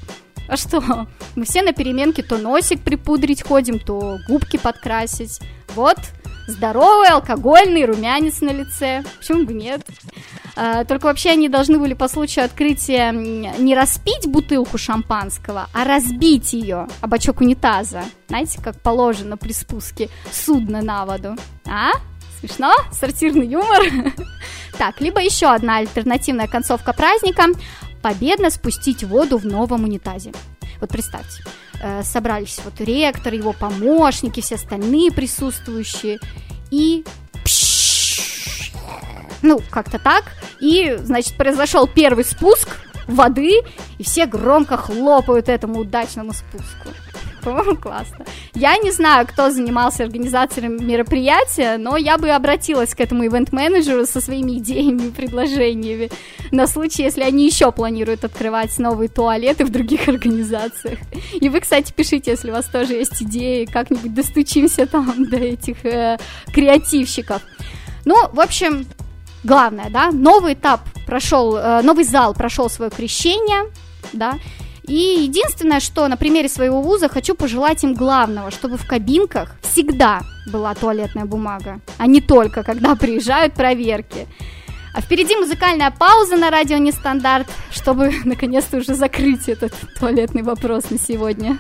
А 0.49 0.57
что? 0.57 1.07
Мы 1.35 1.45
все 1.45 1.61
на 1.61 1.73
переменке 1.73 2.23
то 2.23 2.37
носик 2.37 2.81
припудрить 2.81 3.43
ходим, 3.43 3.79
то 3.79 4.17
губки 4.27 4.57
подкрасить. 4.57 5.39
Вот, 5.75 5.97
здоровый 6.47 7.09
алкогольный 7.09 7.85
румянец 7.85 8.41
на 8.41 8.49
лице. 8.49 9.03
Почему 9.19 9.45
бы 9.45 9.53
нет? 9.53 9.85
А, 10.55 10.83
только 10.85 11.05
вообще 11.05 11.29
они 11.29 11.49
должны 11.49 11.77
были 11.77 11.93
по 11.93 12.07
случаю 12.07 12.45
открытия 12.45 13.11
не 13.11 13.75
распить 13.75 14.27
бутылку 14.27 14.79
шампанского, 14.79 15.69
а 15.71 15.83
разбить 15.85 16.53
ее 16.53 16.87
о 17.01 17.07
бачок 17.07 17.41
унитаза. 17.41 18.03
Знаете, 18.27 18.59
как 18.61 18.81
положено 18.81 19.37
при 19.37 19.51
спуске 19.51 20.09
судна 20.31 20.81
на 20.81 21.05
воду. 21.05 21.35
А? 21.67 21.91
Смешно? 22.39 22.73
Сортирный 22.91 23.47
юмор? 23.47 23.83
Так, 24.77 25.01
либо 25.01 25.19
еще 25.19 25.47
одна 25.47 25.79
альтернативная 25.79 26.47
концовка 26.47 26.93
праздника 26.93 27.47
победно 28.01 28.49
спустить 28.49 29.03
воду 29.03 29.37
в 29.37 29.45
новом 29.45 29.83
унитазе. 29.83 30.31
Вот 30.79 30.89
представьте, 30.89 31.43
э, 31.81 32.03
собрались 32.03 32.59
вот 32.63 32.79
ректор, 32.79 33.33
его 33.33 33.53
помощники, 33.53 34.41
все 34.41 34.55
остальные 34.55 35.11
присутствующие, 35.11 36.19
и 36.71 37.03
ну, 39.41 39.61
как-то 39.69 39.99
так, 39.99 40.25
и, 40.59 40.97
значит, 41.01 41.35
произошел 41.35 41.87
первый 41.87 42.25
спуск 42.25 42.69
воды, 43.07 43.61
и 43.97 44.03
все 44.03 44.25
громко 44.25 44.77
хлопают 44.77 45.49
этому 45.49 45.79
удачному 45.79 46.33
спуску. 46.33 46.89
По-моему, 47.43 47.75
классно. 47.77 48.25
Я 48.53 48.77
не 48.77 48.91
знаю, 48.91 49.27
кто 49.27 49.49
занимался 49.49 50.03
организацией 50.03 50.67
мероприятия, 50.67 51.77
но 51.77 51.97
я 51.97 52.17
бы 52.17 52.29
обратилась 52.29 52.93
к 52.93 52.99
этому 52.99 53.25
ивент-менеджеру 53.25 54.05
со 54.05 54.21
своими 54.21 54.57
идеями 54.57 55.07
и 55.07 55.11
предложениями 55.11 56.09
на 56.51 56.67
случай, 56.67 57.03
если 57.03 57.21
они 57.23 57.45
еще 57.45 57.71
планируют 57.71 58.23
открывать 58.23 58.77
новые 58.79 59.09
туалеты 59.09 59.65
в 59.65 59.69
других 59.69 60.07
организациях. 60.07 60.99
И 61.33 61.49
вы, 61.49 61.59
кстати, 61.59 61.93
пишите, 61.93 62.31
если 62.31 62.49
у 62.49 62.53
вас 62.53 62.65
тоже 62.65 62.93
есть 62.93 63.21
идеи, 63.21 63.65
как-нибудь 63.65 64.13
достучимся 64.13 64.85
там 64.85 65.29
до 65.29 65.37
этих 65.37 65.85
э, 65.85 66.17
креативщиков. 66.53 67.41
Ну, 68.05 68.15
в 68.31 68.39
общем, 68.39 68.85
главное, 69.43 69.89
да, 69.89 70.11
новый 70.11 70.53
этап 70.53 70.81
прошел, 71.05 71.55
э, 71.55 71.81
новый 71.81 72.03
зал 72.03 72.33
прошел 72.33 72.69
свое 72.69 72.91
крещение, 72.91 73.71
да, 74.13 74.35
и 74.89 75.21
единственное, 75.21 75.79
что 75.79 76.07
на 76.07 76.17
примере 76.17 76.49
своего 76.49 76.81
вуза 76.81 77.09
хочу 77.09 77.35
пожелать 77.35 77.83
им 77.83 77.93
главного, 77.93 78.49
чтобы 78.49 78.77
в 78.77 78.87
кабинках 78.87 79.55
всегда 79.61 80.21
была 80.51 80.73
туалетная 80.73 81.25
бумага, 81.25 81.79
а 81.99 82.07
не 82.07 82.21
только 82.21 82.63
когда 82.63 82.95
приезжают 82.95 83.53
проверки. 83.53 84.27
А 84.95 85.01
впереди 85.01 85.35
музыкальная 85.35 85.91
пауза 85.91 86.35
на 86.35 86.49
радио 86.49 86.77
Нестандарт, 86.77 87.47
чтобы 87.71 88.11
наконец-то 88.25 88.77
уже 88.77 88.95
закрыть 88.95 89.47
этот 89.47 89.73
туалетный 89.99 90.41
вопрос 90.41 90.89
на 90.89 90.97
сегодня. 90.97 91.59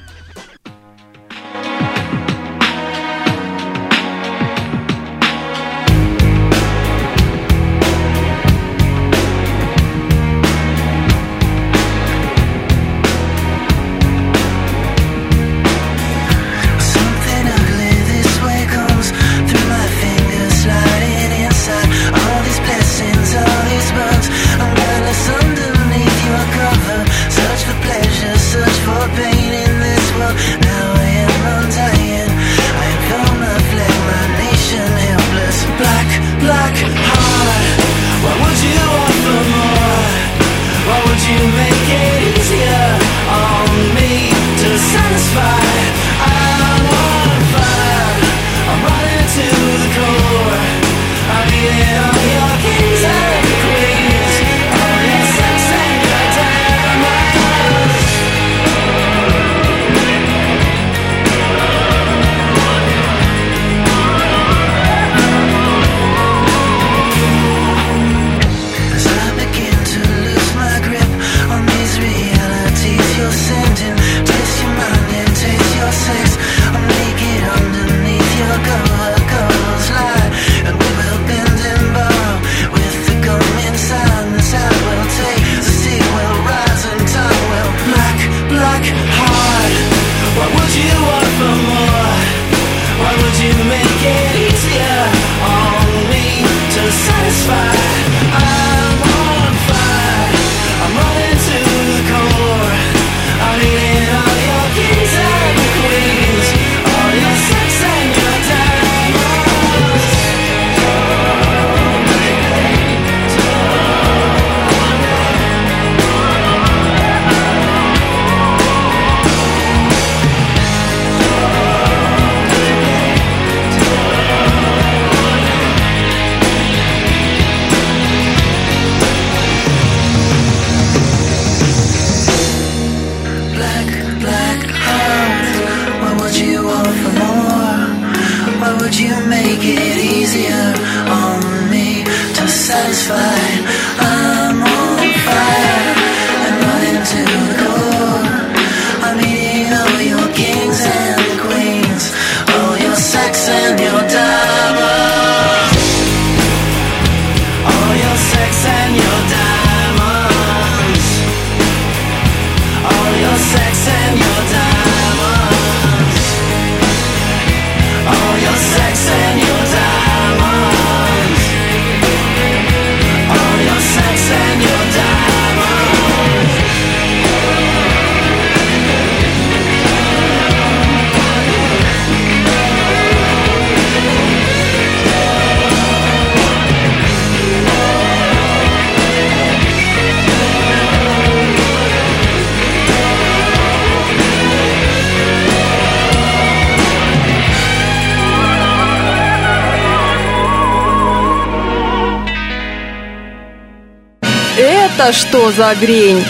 Это 204.99 205.13
что 205.13 205.49
за 205.51 205.73
грень? 205.75 206.21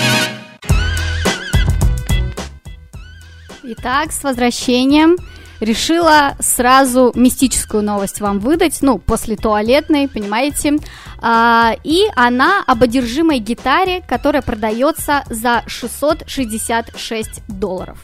Итак, 3.64 4.12
с 4.12 4.22
возвращением. 4.22 5.18
Решила 5.60 6.36
сразу 6.40 7.12
мистическую 7.16 7.82
новость 7.82 8.22
вам 8.22 8.38
выдать, 8.38 8.78
ну, 8.84 9.00
после 9.00 9.38
туалетной, 9.38 10.08
понимаете. 10.08 10.78
А, 11.20 11.74
и 11.84 12.04
она 12.16 12.64
об 12.68 12.84
одержимой 12.84 13.40
гитаре, 13.40 14.04
которая 14.08 14.44
продается 14.44 15.24
за 15.32 15.64
666 15.66 17.42
долларов. 17.48 17.98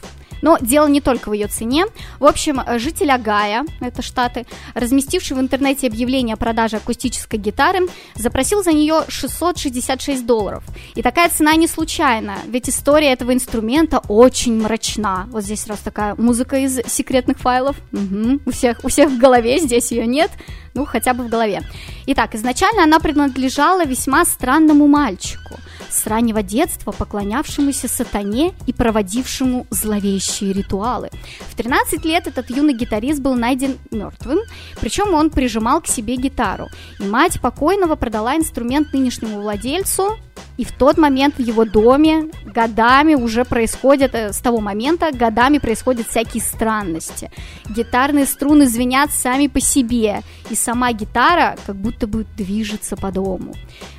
Но 0.46 0.58
дело 0.60 0.86
не 0.86 1.00
только 1.00 1.30
в 1.30 1.32
ее 1.32 1.48
цене. 1.48 1.86
В 2.20 2.24
общем, 2.24 2.60
житель 2.78 3.10
Агая, 3.10 3.64
это 3.80 4.00
Штаты, 4.00 4.46
разместивший 4.74 5.36
в 5.36 5.40
интернете 5.40 5.88
объявление 5.88 6.34
о 6.34 6.36
продаже 6.36 6.76
акустической 6.76 7.36
гитары, 7.40 7.80
запросил 8.14 8.62
за 8.62 8.70
нее 8.70 9.02
666 9.08 10.24
долларов. 10.24 10.62
И 10.94 11.02
такая 11.02 11.30
цена 11.30 11.56
не 11.56 11.66
случайна, 11.66 12.36
ведь 12.46 12.68
история 12.68 13.10
этого 13.10 13.34
инструмента 13.34 14.00
очень 14.06 14.62
мрачна. 14.62 15.26
Вот 15.32 15.42
здесь 15.42 15.66
раз 15.66 15.80
такая 15.80 16.14
музыка 16.14 16.58
из 16.58 16.78
секретных 16.86 17.38
файлов. 17.38 17.74
Мгм. 17.90 18.40
У, 18.46 18.52
всех, 18.52 18.84
у 18.84 18.88
всех 18.88 19.10
в 19.10 19.18
голове, 19.18 19.58
здесь 19.58 19.90
ее 19.90 20.06
нет, 20.06 20.30
ну 20.74 20.84
хотя 20.84 21.12
бы 21.12 21.24
в 21.24 21.28
голове. 21.28 21.62
Итак, 22.06 22.36
изначально 22.36 22.84
она 22.84 23.00
принадлежала 23.00 23.84
весьма 23.84 24.24
странному 24.24 24.86
мальчику– 24.86 25.56
с 25.90 26.06
раннего 26.06 26.42
детства 26.42 26.92
поклонявшемуся 26.92 27.88
сатане 27.88 28.52
и 28.66 28.72
проводившему 28.72 29.66
зловещие 29.70 30.52
ритуалы. 30.52 31.10
В 31.50 31.56
13 31.56 32.04
лет 32.04 32.26
этот 32.26 32.50
юный 32.50 32.74
гитарист 32.74 33.20
был 33.20 33.34
найден 33.34 33.78
мертвым, 33.90 34.38
причем 34.80 35.14
он 35.14 35.30
прижимал 35.30 35.80
к 35.80 35.86
себе 35.86 36.16
гитару. 36.16 36.68
И 37.00 37.04
мать 37.04 37.40
покойного 37.40 37.96
продала 37.96 38.36
инструмент 38.36 38.92
нынешнему 38.92 39.40
владельцу, 39.40 40.16
и 40.56 40.64
в 40.64 40.72
тот 40.72 40.96
момент 40.96 41.36
в 41.36 41.42
его 41.42 41.64
доме 41.64 42.30
годами 42.44 43.14
уже 43.14 43.44
происходят, 43.44 44.14
э, 44.14 44.32
с 44.32 44.38
того 44.38 44.60
момента 44.60 45.12
годами 45.12 45.58
происходят 45.58 46.08
всякие 46.08 46.42
странности. 46.42 47.30
Гитарные 47.68 48.26
струны 48.26 48.66
звенят 48.66 49.10
сами 49.10 49.48
по 49.48 49.60
себе, 49.60 50.22
и 50.48 50.54
сама 50.54 50.92
гитара 50.92 51.56
как 51.66 51.76
будто 51.76 52.06
бы 52.06 52.26
движется 52.36 52.96
по 52.96 53.12
дому. 53.12 53.54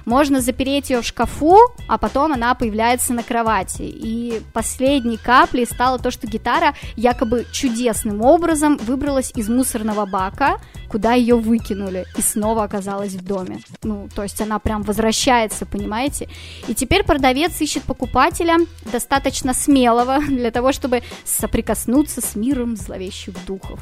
Можно 0.08 0.40
запереть 0.40 0.90
ее 0.90 1.02
в 1.02 1.06
шкафу, 1.06 1.58
а 1.90 1.98
потом 1.98 2.32
она 2.32 2.56
появляется 2.56 3.14
на 3.14 3.24
кровати. 3.24 3.82
И 3.82 4.42
последней 4.54 5.18
каплей 5.18 5.66
стало 5.66 6.00
то, 6.00 6.12
что 6.12 6.28
гитара 6.28 6.76
якобы 6.96 7.46
чудесным 7.52 8.22
образом 8.22 8.78
выбралась 8.78 9.34
из 9.36 9.50
мусорного 9.50 10.06
бака, 10.06 10.62
куда 10.88 11.12
ее 11.12 11.36
выкинули, 11.36 12.06
и 12.18 12.22
снова 12.22 12.64
оказалась 12.64 13.16
в 13.16 13.26
доме. 13.26 13.60
Ну, 13.84 14.08
то 14.16 14.24
есть 14.24 14.40
она 14.40 14.60
прям 14.60 14.84
возвращается, 14.84 15.66
понимаете? 15.66 16.30
И 16.70 16.74
теперь 16.74 17.04
продавец 17.04 17.60
ищет 17.60 17.84
покупателя 17.84 18.60
достаточно 18.90 19.54
смелого 19.54 20.20
для 20.28 20.52
того, 20.52 20.72
чтобы 20.72 21.04
соприкоснуться 21.26 22.22
с 22.22 22.38
миром 22.38 22.78
зловещих 22.78 23.34
духов. 23.46 23.82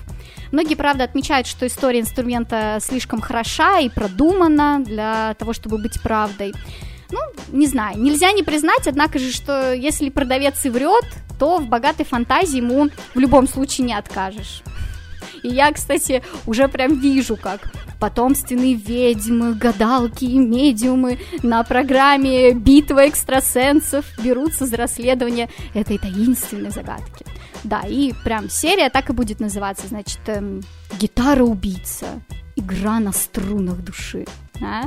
Многие, 0.52 0.76
правда, 0.76 1.04
отмечают, 1.04 1.46
что 1.46 1.68
история 1.68 2.00
инструмента 2.00 2.80
слишком 2.82 3.22
хороша 3.22 3.80
и 3.80 3.90
продумана 3.90 4.82
для 4.84 5.36
того, 5.36 5.54
чтобы 5.54 5.78
быть 5.78 6.02
правдой. 6.02 6.15
Ну, 7.12 7.20
не 7.52 7.68
знаю, 7.68 8.00
нельзя 8.00 8.32
не 8.32 8.44
признать, 8.44 8.88
однако 8.88 9.20
же, 9.20 9.32
что 9.32 9.74
если 9.74 10.10
продавец 10.10 10.66
и 10.66 10.70
врет, 10.70 11.06
то 11.38 11.60
в 11.60 11.68
богатой 11.68 12.06
фантазии 12.06 12.58
ему 12.58 12.90
в 13.14 13.20
любом 13.20 13.48
случае 13.48 13.88
не 13.88 13.94
откажешь. 13.94 14.64
И 15.44 15.50
я, 15.50 15.72
кстати, 15.72 16.24
уже 16.48 16.68
прям 16.68 17.00
вижу, 17.00 17.38
как 17.38 17.72
потомственные 18.00 18.74
ведьмы, 18.74 19.54
гадалки 19.54 20.26
и 20.26 20.38
медиумы 20.38 21.20
на 21.44 21.64
программе 21.64 22.52
«Битва 22.54 23.08
экстрасенсов» 23.08 24.06
берутся 24.24 24.66
за 24.66 24.78
расследование 24.78 25.50
этой 25.74 25.98
таинственной 25.98 26.72
загадки. 26.72 27.26
Да, 27.64 27.82
и 27.82 28.14
прям 28.24 28.50
серия 28.50 28.90
так 28.90 29.10
и 29.10 29.14
будет 29.14 29.40
называться, 29.40 29.88
значит, 29.88 30.20
эм, 30.28 30.62
«Гитара-убийца. 31.00 32.08
Игра 32.56 33.00
на 33.00 33.12
струнах 33.12 33.78
души». 33.78 34.26
А? 34.62 34.84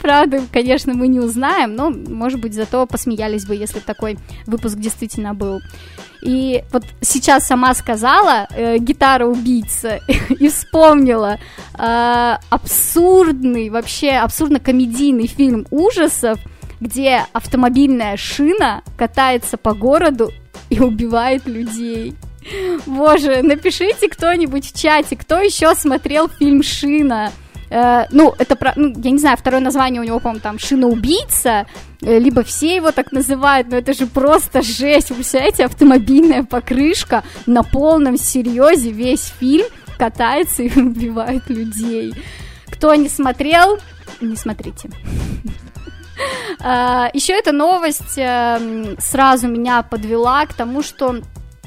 Правда, 0.00 0.40
конечно, 0.52 0.94
мы 0.94 1.08
не 1.08 1.20
узнаем, 1.20 1.74
но, 1.74 1.90
может 1.90 2.40
быть, 2.40 2.54
зато 2.54 2.86
посмеялись 2.86 3.46
бы, 3.46 3.54
если 3.54 3.80
такой 3.80 4.18
выпуск 4.46 4.76
действительно 4.76 5.34
был. 5.34 5.60
И 6.22 6.62
вот 6.72 6.84
сейчас 7.00 7.46
сама 7.46 7.74
сказала 7.74 8.46
э, 8.50 8.78
гитара 8.78 9.26
убийца 9.26 10.00
и 10.28 10.48
вспомнила 10.48 11.38
э, 11.76 12.36
абсурдный, 12.48 13.70
вообще 13.70 14.12
абсурдно-комедийный 14.12 15.26
фильм 15.26 15.66
ужасов, 15.70 16.38
где 16.80 17.24
автомобильная 17.32 18.16
шина 18.16 18.82
катается 18.96 19.56
по 19.56 19.74
городу 19.74 20.30
и 20.70 20.78
убивает 20.80 21.46
людей. 21.46 22.14
Боже, 22.86 23.42
напишите 23.42 24.08
кто-нибудь 24.08 24.72
в 24.72 24.80
чате, 24.80 25.16
кто 25.16 25.38
еще 25.40 25.74
смотрел 25.74 26.28
фильм 26.28 26.62
Шина. 26.62 27.32
Э, 27.72 28.06
ну, 28.10 28.34
это, 28.38 28.54
про, 28.54 28.74
ну, 28.76 28.92
я 29.02 29.10
не 29.10 29.18
знаю, 29.18 29.36
второе 29.38 29.60
название 29.60 30.02
у 30.02 30.04
него, 30.04 30.20
по-моему, 30.20 30.40
там 30.40 30.58
«Шиноубийца», 30.58 31.66
э, 32.02 32.18
либо 32.18 32.42
все 32.42 32.76
его 32.76 32.92
так 32.92 33.12
называют, 33.12 33.68
но 33.70 33.78
это 33.78 33.94
же 33.94 34.06
просто 34.06 34.60
жесть. 34.60 35.08
Вы 35.08 35.16
представляете, 35.16 35.64
автомобильная 35.64 36.42
покрышка 36.44 37.24
на 37.46 37.62
полном 37.62 38.18
серьезе 38.18 38.90
весь 38.90 39.32
фильм 39.40 39.66
катается 39.96 40.62
и 40.62 40.68
убивает 40.80 41.48
людей. 41.48 42.14
Кто 42.66 42.94
не 42.94 43.08
смотрел, 43.08 43.78
не 44.20 44.36
смотрите. 44.36 44.90
А, 46.60 47.10
Еще 47.14 47.32
эта 47.32 47.50
новость 47.50 48.16
эм, 48.16 48.96
сразу 49.00 49.48
меня 49.48 49.82
подвела 49.82 50.46
к 50.46 50.52
тому, 50.52 50.82
что 50.82 51.16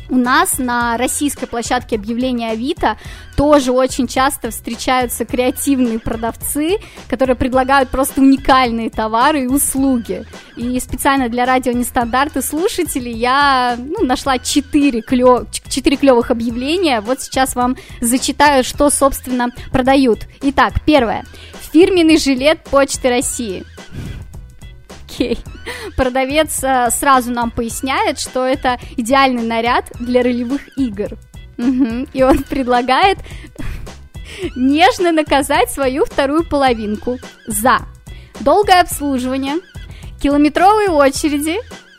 у 0.10 0.16
нас 0.16 0.58
на 0.58 0.98
российской 0.98 1.48
площадке 1.48 1.96
объявления 1.96 2.52
Авито 2.52 2.98
тоже 3.36 3.72
очень 3.72 4.08
часто 4.08 4.52
встречаются 4.52 5.26
креативные 5.26 6.00
продавцы, 6.00 6.78
которые 7.10 7.36
предлагают 7.36 7.90
просто 7.90 8.22
уникальные 8.22 8.90
товары 8.90 9.44
и 9.44 9.48
услуги. 9.48 10.26
И 10.56 10.80
специально 10.80 11.30
для 11.30 11.46
радио 11.46 11.74
нестандарты 11.74 12.42
слушателей 12.42 13.14
я 13.14 13.76
ну, 13.78 14.06
нашла 14.06 14.38
4, 14.38 15.02
клё... 15.02 15.46
4 15.70 15.98
клевых 15.98 16.32
объявления. 16.32 17.02
Вот 17.02 17.22
сейчас 17.22 17.56
вам 17.56 17.76
зачитаю, 18.00 18.64
что, 18.64 18.90
собственно, 18.90 19.50
продают. 19.72 20.20
Итак, 20.42 20.76
первое. 20.86 21.26
Фирменный 21.74 22.18
жилет 22.18 22.64
Почты 22.64 23.10
России. 23.10 23.66
Окей. 25.06 25.38
Продавец 25.98 26.64
э, 26.64 26.90
сразу 26.92 27.32
нам 27.32 27.52
поясняет, 27.52 28.20
что 28.20 28.46
это 28.46 28.80
идеальный 28.98 29.44
наряд 29.44 29.92
для 30.00 30.24
ролевых 30.24 30.78
игр. 30.78 31.18
Мгм. 31.58 32.08
И 32.14 32.24
он 32.24 32.44
предлагает 32.50 33.20
нежно 34.56 35.12
наказать 35.12 35.72
свою 35.72 36.06
вторую 36.06 36.48
половинку 36.48 37.18
за 37.48 37.80
долгое 38.40 38.82
обслуживание, 38.82 39.56
километровые 40.22 40.90
очереди 40.90 41.58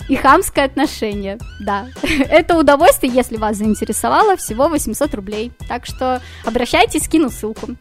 и 0.09 0.17
хамское 0.17 0.65
отношение. 0.65 1.39
Да, 1.61 1.87
это 2.03 2.57
удовольствие, 2.57 3.13
если 3.13 3.37
вас 3.37 3.57
заинтересовало, 3.57 4.37
всего 4.37 4.69
800 4.69 5.15
рублей. 5.15 5.53
Так 5.69 5.87
что 5.87 6.21
обращайтесь, 6.45 7.05
скину 7.05 7.31
ссылку. 7.31 7.77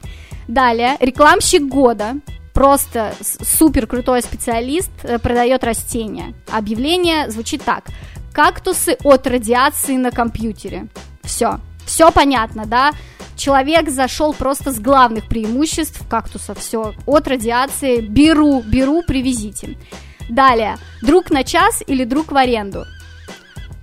Далее, 0.47 0.95
рекламщик 0.99 1.63
года. 1.63 2.15
Просто 2.55 3.13
супер 3.43 3.85
крутой 3.85 4.21
специалист 4.21 4.89
э, 5.03 5.19
продает 5.19 5.65
растения. 5.65 6.33
Объявление 6.49 7.29
звучит 7.29 7.61
так. 7.63 7.83
Кактусы 8.31 8.97
от 9.03 9.27
радиации 9.27 9.97
на 9.97 10.09
компьютере. 10.09 10.87
Все, 11.21 11.59
все 11.85 12.11
понятно, 12.11 12.65
да? 12.65 12.91
Человек 13.35 13.89
зашел 13.89 14.33
просто 14.33 14.71
с 14.71 14.79
главных 14.79 15.27
преимуществ 15.27 16.07
кактуса. 16.07 16.55
Все, 16.55 16.93
от 17.05 17.27
радиации 17.27 17.99
беру, 17.99 18.61
беру, 18.61 19.03
привезите. 19.03 19.77
Далее, 20.29 20.77
друг 21.01 21.31
на 21.31 21.43
час 21.43 21.83
или 21.85 22.05
друг 22.05 22.31
в 22.31 22.37
аренду 22.37 22.85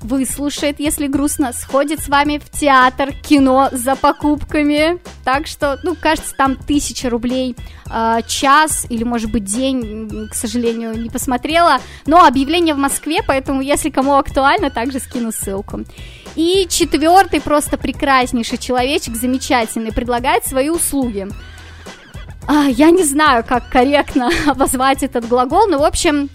выслушает, 0.02 0.80
если 0.80 1.06
грустно, 1.06 1.52
сходит 1.52 2.00
с 2.00 2.08
вами 2.08 2.38
в 2.38 2.50
театр, 2.50 3.12
кино 3.12 3.68
за 3.72 3.96
покупками. 3.96 4.98
Так 5.24 5.46
что, 5.46 5.78
ну, 5.82 5.94
кажется, 5.94 6.34
там 6.36 6.56
тысяча 6.56 7.08
рублей 7.08 7.56
э, 7.90 8.18
час 8.26 8.86
или, 8.88 9.04
может 9.04 9.30
быть, 9.30 9.44
день, 9.44 10.28
к 10.30 10.34
сожалению, 10.34 10.98
не 10.98 11.10
посмотрела. 11.10 11.78
Но 12.06 12.24
объявление 12.24 12.74
в 12.74 12.78
Москве, 12.78 13.20
поэтому, 13.26 13.60
если 13.60 13.90
кому 13.90 14.16
актуально, 14.16 14.70
также 14.70 14.98
скину 14.98 15.32
ссылку. 15.32 15.84
И 16.34 16.66
четвертый, 16.68 17.40
просто 17.40 17.76
прекраснейший 17.76 18.58
человечек, 18.58 19.16
замечательный, 19.16 19.92
предлагает 19.92 20.46
свои 20.46 20.70
услуги. 20.70 21.28
А, 22.46 22.64
я 22.64 22.90
не 22.90 23.04
знаю, 23.04 23.44
как 23.46 23.68
корректно 23.68 24.30
обозвать 24.46 25.02
этот 25.02 25.28
глагол, 25.28 25.68
но, 25.68 25.78
в 25.78 25.84
общем, 25.84 26.28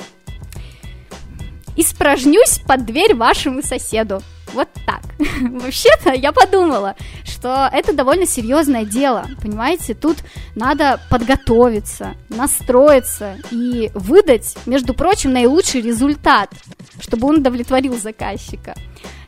испражнюсь 1.77 2.59
под 2.67 2.85
дверь 2.85 3.15
вашему 3.15 3.61
соседу. 3.61 4.21
Вот 4.53 4.67
так. 4.85 5.01
Вообще-то 5.41 6.13
я 6.13 6.31
подумала, 6.31 6.95
что 7.23 7.69
это 7.71 7.93
довольно 7.93 8.25
серьезное 8.25 8.85
дело, 8.85 9.27
понимаете? 9.41 9.93
Тут 9.93 10.17
надо 10.55 10.99
подготовиться, 11.09 12.15
настроиться 12.29 13.37
и 13.51 13.91
выдать, 13.93 14.55
между 14.65 14.93
прочим, 14.93 15.33
наилучший 15.33 15.81
результат, 15.81 16.51
чтобы 16.99 17.27
он 17.27 17.37
удовлетворил 17.37 17.97
заказчика. 17.97 18.75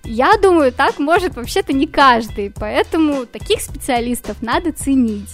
Я 0.04 0.38
думаю, 0.42 0.72
так 0.72 0.98
может 1.00 1.36
вообще-то 1.36 1.74
не 1.74 1.86
каждый, 1.86 2.52
поэтому 2.52 3.26
таких 3.26 3.62
специалистов 3.62 4.42
надо 4.42 4.72
ценить. 4.72 5.30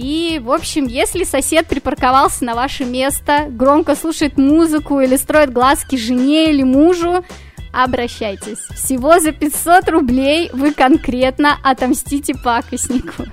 И, 0.00 0.40
в 0.40 0.52
общем, 0.52 0.86
если 0.86 1.24
сосед 1.24 1.66
припарковался 1.66 2.44
на 2.44 2.54
ваше 2.54 2.84
место, 2.84 3.46
громко 3.50 3.96
слушает 3.96 4.38
музыку 4.38 5.00
или 5.00 5.16
строит 5.16 5.52
глазки 5.52 5.96
жене 5.96 6.52
или 6.52 6.62
мужу, 6.62 7.24
обращайтесь. 7.72 8.58
Всего 8.76 9.18
за 9.18 9.32
500 9.32 9.88
рублей 9.88 10.50
вы 10.52 10.72
конкретно 10.72 11.58
отомстите 11.64 12.34
пакостнику. 12.36 13.24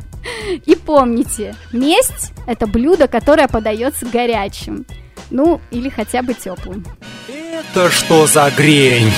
И 0.65 0.75
помните, 0.75 1.55
месть– 1.71 2.33
это 2.47 2.65
блюдо, 2.65 3.07
которое 3.07 3.47
подается 3.47 4.07
горячим. 4.07 4.87
Ну, 5.29 5.61
или 5.69 5.89
хотя 5.89 6.23
бы 6.23 6.33
теплым. 6.33 6.83
Это 7.27 7.91
что 7.91 8.25
за 8.25 8.49
грень? 8.49 9.11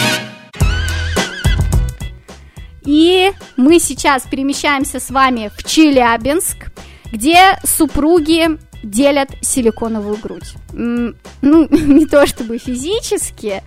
И 2.83 3.31
мы 3.55 3.79
сейчас 3.79 4.23
перемещаемся 4.23 4.99
с 4.99 5.09
вами 5.09 5.49
в 5.57 5.63
Челябинск– 5.63 6.65
где 7.11 7.59
супруги 7.63 8.57
делят 8.83 9.29
силиконовую 9.41 10.17
грудь. 10.17 10.53
Ну, 10.73 11.13
не 11.41 12.05
то 12.05 12.25
чтобы 12.27 12.57
физически, 12.57 13.63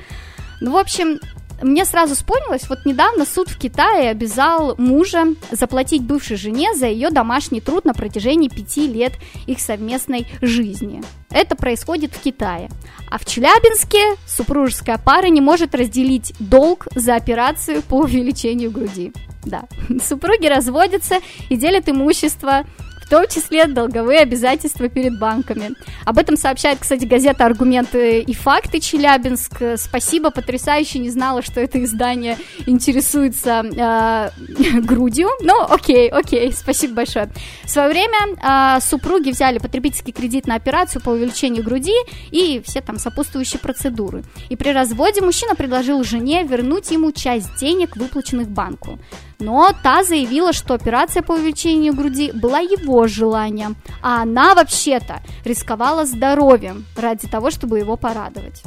но, 0.61 0.73
в 0.73 0.77
общем, 0.77 1.19
мне 1.63 1.85
сразу 1.85 2.15
вспомнилось, 2.15 2.69
вот 2.69 2.87
недавно 2.87 3.27
суд 3.27 3.49
в 3.49 3.59
Китае 3.59 4.11
обязал 4.11 4.77
мужа 4.79 5.27
заплатить 5.51 6.03
бывшей 6.03 6.37
жене 6.37 6.75
за 6.75 6.87
ее 6.87 7.11
домашний 7.11 7.61
труд 7.61 7.85
на 7.85 7.93
протяжении 7.93 8.49
пяти 8.49 8.87
лет 8.87 9.13
их 9.47 9.61
совместной 9.61 10.27
жизни. 10.41 11.03
Это 11.31 11.57
происходит 11.57 12.15
в 12.15 12.21
Китае. 12.21 12.71
А 13.11 13.19
в 13.19 13.27
Челябинске 13.27 14.17
супружеская 14.27 14.99
пара 14.99 15.27
не 15.27 15.41
может 15.41 15.75
разделить 15.75 16.33
долг 16.39 16.89
за 16.95 17.15
операцию 17.17 17.83
по 17.83 17.99
увеличению 17.99 18.71
груди. 18.71 19.13
Да, 19.45 19.65
супруги 20.03 20.47
разводятся 20.47 21.19
и 21.49 21.57
делят 21.57 21.89
имущество 21.89 22.65
том 23.11 23.27
числе 23.29 23.67
долговые 23.67 24.21
обязательства 24.21 24.89
перед 24.89 25.19
банками. 25.19 25.73
Об 26.05 26.17
этом 26.19 26.37
сообщает, 26.37 26.79
кстати, 26.79 27.05
газета 27.05 27.45
«Аргументы 27.45 28.21
и 28.21 28.33
факты 28.33 28.79
Челябинск». 28.79 29.63
Спасибо, 29.77 30.31
потрясающе, 30.31 31.01
не 31.01 31.11
знала, 31.11 31.43
что 31.43 31.61
это 31.61 31.83
издание 31.83 32.39
интересуется 32.67 33.65
э, 33.65 34.81
грудью. 34.83 35.29
Ну, 35.41 35.61
окей, 35.69 36.09
окей, 36.09 36.53
спасибо 36.53 36.95
большое. 36.95 37.31
В 37.65 37.71
свое 37.71 37.89
время 37.89 38.37
э, 38.41 38.81
супруги 38.81 39.31
взяли 39.31 39.59
потребительский 39.59 40.13
кредит 40.13 40.47
на 40.47 40.55
операцию 40.55 41.03
по 41.03 41.11
увеличению 41.11 41.65
груди 41.65 41.97
и 42.31 42.63
все 42.65 42.81
там 42.81 42.99
сопутствующие 42.99 43.59
процедуры. 43.59 44.23
И 44.49 44.57
при 44.57 44.71
разводе 44.71 45.21
мужчина 45.21 45.57
предложил 45.57 46.05
жене 46.05 46.45
вернуть 46.45 46.93
ему 46.93 47.11
часть 47.11 47.57
денег, 47.57 47.97
выплаченных 47.97 48.49
банку. 48.49 49.01
Но 49.41 49.73
та 49.83 50.05
заявила, 50.05 50.53
что 50.53 50.75
операция 50.75 51.23
по 51.23 51.33
увеличению 51.33 51.95
груди 51.95 52.31
была 52.33 52.61
его 52.61 53.07
желанием, 53.07 53.77
а 54.03 54.23
она 54.23 54.55
вообще-то 54.55 55.21
рисковала 55.45 56.05
здоровьем 56.05 56.85
ради 56.97 57.27
того, 57.27 57.51
чтобы 57.51 57.79
его 57.79 57.97
порадовать. 57.97 58.63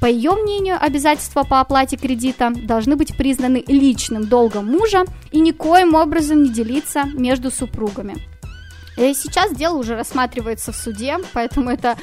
По 0.00 0.06
ее 0.06 0.32
мнению, 0.32 0.78
обязательства 0.80 1.44
по 1.44 1.60
оплате 1.60 1.96
кредита 1.96 2.50
должны 2.50 2.96
быть 2.96 3.16
признаны 3.16 3.62
личным 3.68 4.26
долгом 4.26 4.66
мужа 4.66 5.04
и 5.30 5.40
никоим 5.40 5.94
образом 5.94 6.42
не 6.42 6.50
делиться 6.50 7.04
между 7.14 7.50
супругами. 7.50 8.16
И 8.96 9.14
сейчас 9.14 9.54
дело 9.54 9.78
уже 9.78 9.94
рассматривается 9.94 10.72
в 10.72 10.76
суде, 10.76 11.18
поэтому 11.32 11.70
это 11.70 11.96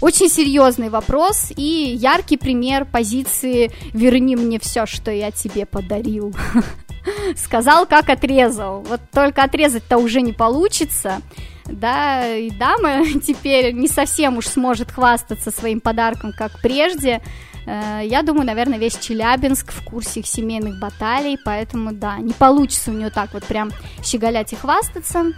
очень 0.00 0.28
серьезный 0.28 0.90
вопрос 0.90 1.50
и 1.56 1.96
яркий 1.98 2.36
пример 2.36 2.84
позиции 2.84 3.72
«верни 3.92 4.36
мне 4.36 4.58
все, 4.58 4.86
что 4.86 5.10
я 5.10 5.30
тебе 5.30 5.66
подарил». 5.66 6.34
сказал, 7.36 7.86
как 7.86 8.08
отрезал. 8.08 8.82
Вот 8.82 9.00
только 9.12 9.42
отрезать-то 9.42 9.98
уже 9.98 10.20
не 10.20 10.32
получится. 10.32 11.20
Да, 11.64 12.34
и 12.34 12.50
дама 12.50 13.04
теперь 13.26 13.72
не 13.72 13.88
совсем 13.88 14.38
уж 14.38 14.46
сможет 14.46 14.92
хвастаться 14.92 15.50
своим 15.50 15.80
подарком, 15.80 16.32
как 16.32 16.60
прежде. 16.60 17.20
Э, 17.66 18.00
я 18.04 18.22
думаю, 18.22 18.46
наверное, 18.46 18.78
весь 18.78 18.96
Челябинск 18.96 19.72
в 19.72 19.84
курсе 19.84 20.20
их 20.20 20.26
семейных 20.26 20.78
баталий, 20.78 21.38
поэтому, 21.44 21.92
да, 21.92 22.18
не 22.18 22.32
получится 22.32 22.90
у 22.90 22.94
нее 22.94 23.10
так 23.10 23.32
вот 23.34 23.44
прям 23.44 23.70
щеголять 24.04 24.52
и 24.52 24.56
хвастаться. 24.56 25.32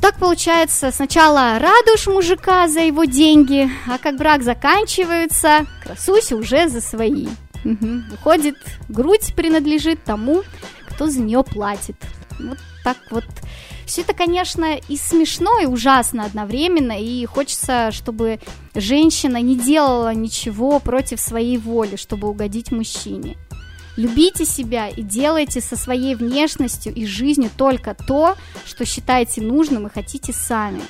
Так 0.00 0.16
получается, 0.16 0.90
сначала 0.90 1.58
радуешь 1.60 2.06
мужика 2.06 2.66
за 2.66 2.80
его 2.80 3.04
деньги, 3.04 3.70
а 3.86 3.98
как 3.98 4.16
брак 4.16 4.42
заканчивается, 4.42 5.66
красуйся 5.84 6.36
уже 6.36 6.68
за 6.68 6.80
свои. 6.80 7.28
Выходит, 7.64 8.56
грудь 8.88 9.34
принадлежит 9.34 10.02
тому, 10.04 10.42
кто 10.88 11.08
за 11.08 11.20
нее 11.20 11.44
платит. 11.44 11.96
Вот 12.38 12.58
так 12.84 12.96
вот. 13.10 13.24
Все 13.86 14.02
это, 14.02 14.14
конечно, 14.14 14.76
и 14.76 14.96
смешно, 14.96 15.58
и 15.60 15.66
ужасно 15.66 16.24
одновременно, 16.24 16.92
и 16.92 17.24
хочется, 17.26 17.90
чтобы 17.92 18.40
женщина 18.74 19.40
не 19.40 19.56
делала 19.56 20.14
ничего 20.14 20.78
против 20.78 21.20
своей 21.20 21.58
воли, 21.58 21.96
чтобы 21.96 22.28
угодить 22.28 22.72
мужчине. 22.72 23.36
Любите 23.96 24.46
себя 24.46 24.88
и 24.88 25.02
делайте 25.02 25.60
со 25.60 25.76
своей 25.76 26.14
внешностью 26.14 26.94
и 26.94 27.04
жизнью 27.04 27.50
только 27.56 27.94
то, 27.94 28.36
что 28.64 28.86
считаете 28.86 29.42
нужным 29.42 29.86
и 29.86 29.90
хотите 29.90 30.32
сами. 30.32 30.80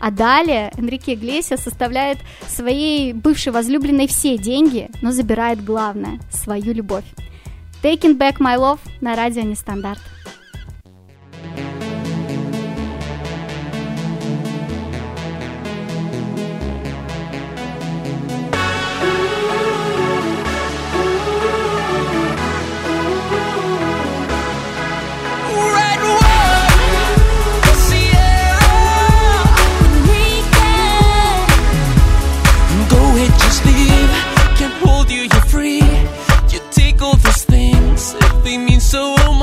А 0.00 0.10
далее 0.10 0.70
Энрике 0.76 1.14
Иглесия 1.14 1.56
составляет 1.56 2.18
своей 2.46 3.12
бывшей 3.12 3.52
возлюбленной 3.52 4.06
все 4.06 4.38
деньги, 4.38 4.90
но 5.02 5.12
забирает 5.12 5.64
главное– 5.64 6.20
свою 6.30 6.72
любовь. 6.72 7.04
Taking 7.82 8.16
Back 8.16 8.38
My 8.38 8.56
Love 8.56 8.80
на 9.00 9.14
радио 9.14 9.42
Нестандарт. 9.42 10.00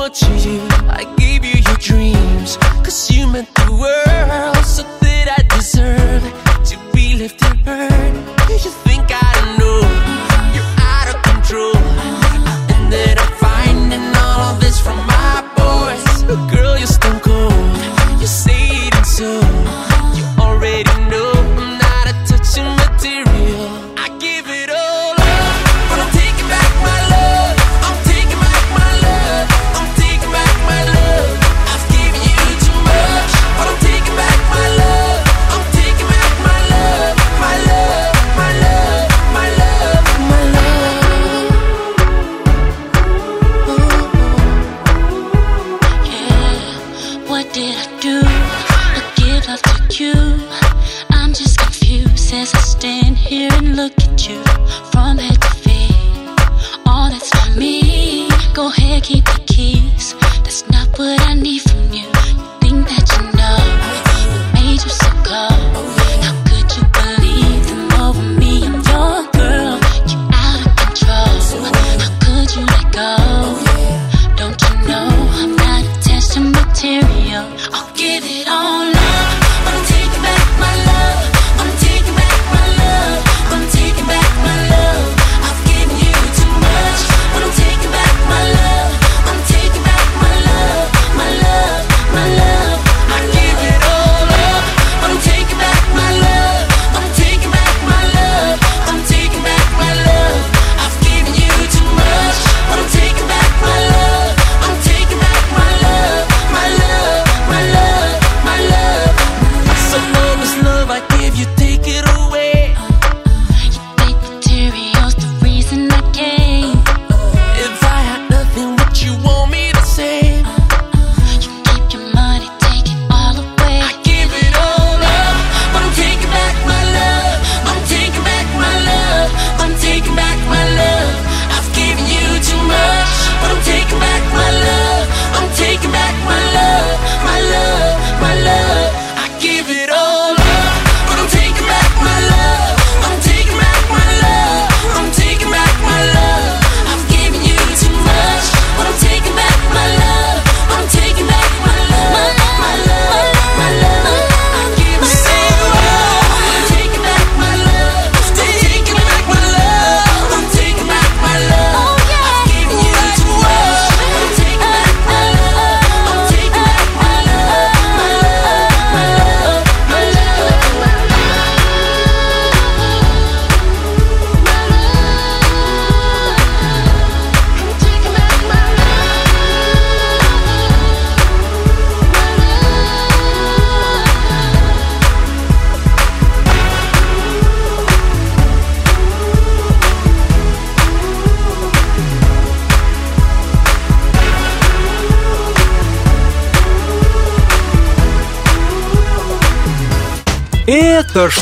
more 0.06 0.14
to 0.14 0.50
you 0.50 0.62
I 0.90 1.04
gave 1.18 1.44
you 1.44 1.62
your 1.68 1.78
dreams 1.78 2.58
Cause 2.84 3.10
you 3.12 3.28
meant 3.28 3.54
the 3.56 3.72
world. 3.72 4.66
So 4.66 4.84
that 5.02 5.28
I 5.38 5.56
deserve 5.56 6.24
To 6.70 6.78
be 6.94 7.16
lifted 7.16 7.64
Do 7.66 8.54
you 8.54 8.72
think 8.86 9.06
I 9.10 9.56
know? 9.58 9.95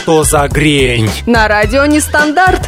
Что 0.03 0.25
за 0.25 0.49
грень? 0.49 1.09
На 1.25 1.47
радио 1.47 1.85
нестандарт. 1.85 2.59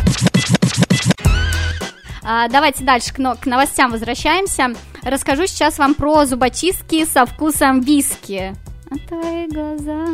А, 2.24 2.48
давайте 2.48 2.86
дальше 2.86 3.14
к, 3.14 3.18
но- 3.18 3.36
к 3.36 3.46
новостям 3.46 3.92
возвращаемся. 3.92 4.74
Расскажу 5.04 5.46
сейчас 5.46 5.78
вам 5.78 5.96
про 5.96 6.26
зубочистки 6.26 7.04
со 7.04 7.26
вкусом 7.26 7.82
виски. 7.82 8.56
А 8.90 8.96
твои 9.10 9.48
глаза 9.48 10.06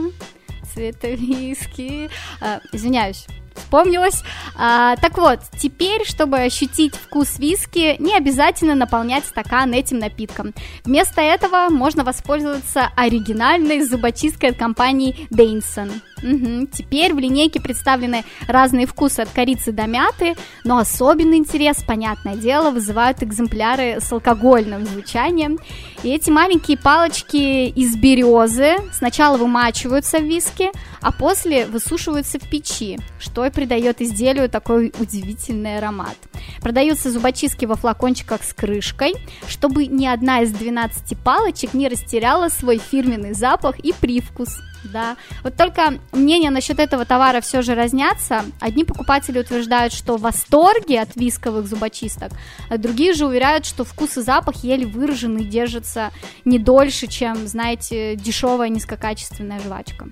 цвета 0.74 1.10
виски. 1.10 2.10
А, 2.42 2.60
извиняюсь. 2.74 3.28
Вспомнилось. 3.56 4.24
А, 4.58 4.96
так 4.96 5.16
вот, 5.20 5.42
теперь, 5.60 6.04
чтобы 6.08 6.40
ощутить 6.40 6.96
вкус 6.96 7.38
виски, 7.38 7.98
не 8.00 8.18
обязательно 8.18 8.74
наполнять 8.74 9.26
стакан 9.26 9.74
этим 9.74 10.00
напитком. 10.00 10.56
Вместо 10.86 11.22
этого 11.22 11.70
можно 11.70 12.04
воспользоваться 12.04 12.90
оригинальной 12.96 13.84
зубочисткой 13.84 14.50
от 14.50 14.58
компании 14.58 15.28
Dainson. 15.30 16.02
Мгм. 16.22 16.68
Теперь 16.68 17.14
в 17.14 17.20
линейке 17.20 17.60
представлены 17.60 18.24
разные 18.48 18.86
вкусы 18.86 19.22
от 19.22 19.30
корицы 19.30 19.72
до 19.72 19.88
мяты, 19.88 20.36
но 20.64 20.78
особенный 20.78 21.38
интерес, 21.38 21.84
понятное 21.84 22.36
дело, 22.36 22.72
вызывают 22.72 23.24
экземпляры 23.24 24.00
с 24.00 24.12
алкогольным 24.12 24.86
звучанием. 24.86 25.60
И 26.04 26.10
эти 26.10 26.30
маленькие 26.30 26.78
палочки 26.78 27.68
из 27.70 27.96
березы 27.96 28.78
сначала 28.94 29.38
вымачиваются 29.38 30.20
в 30.20 30.24
виски, 30.24 30.70
а 31.02 31.12
после 31.12 31.66
высушиваются 31.66 32.40
в 32.40 32.50
печи, 32.50 33.00
что 33.20 33.46
и 33.46 33.50
придает 33.50 34.02
изделию 34.02 34.50
такой 34.50 34.94
удивительный 35.00 35.78
аромат. 35.78 36.18
Продаются 36.62 37.12
зубочистки 37.12 37.66
во 37.66 37.76
флакончиках 37.76 38.44
с 38.44 38.54
крышкой, 38.54 39.14
чтобы 39.48 39.88
ни 39.88 40.06
одна 40.06 40.42
из 40.42 40.52
12 40.52 41.18
палочек 41.18 41.74
не 41.74 41.88
растеряла 41.88 42.50
свой 42.50 42.78
фирменный 42.78 43.34
запах 43.34 43.80
и 43.80 43.94
привкус. 43.94 44.60
Да, 44.84 45.16
вот 45.44 45.56
только 45.56 46.00
мнения 46.12 46.50
насчет 46.50 46.80
этого 46.80 47.06
товара 47.06 47.42
все 47.42 47.62
же 47.62 47.76
разнятся. 47.76 48.44
Одни 48.60 48.84
покупатели 48.84 49.40
утверждают, 49.40 49.94
что 49.94 50.18
в 50.18 50.22
восторге 50.22 51.02
от 51.02 51.16
висковых 51.16 51.68
зубочисток, 51.68 52.32
а 52.70 52.78
другие 52.78 53.14
же 53.14 53.26
уверяют, 53.26 53.66
что 53.66 53.84
вкус 53.84 54.18
и 54.18 54.22
запах 54.22 54.64
еле 54.64 54.86
выражены 54.86 55.40
и 55.40 55.46
держатся 55.46 56.12
не 56.46 56.58
дольше, 56.58 57.08
чем, 57.08 57.48
знаете, 57.48 58.16
дешевая 58.16 58.70
низкокачественная 58.70 59.60
жвачка. 59.60 60.08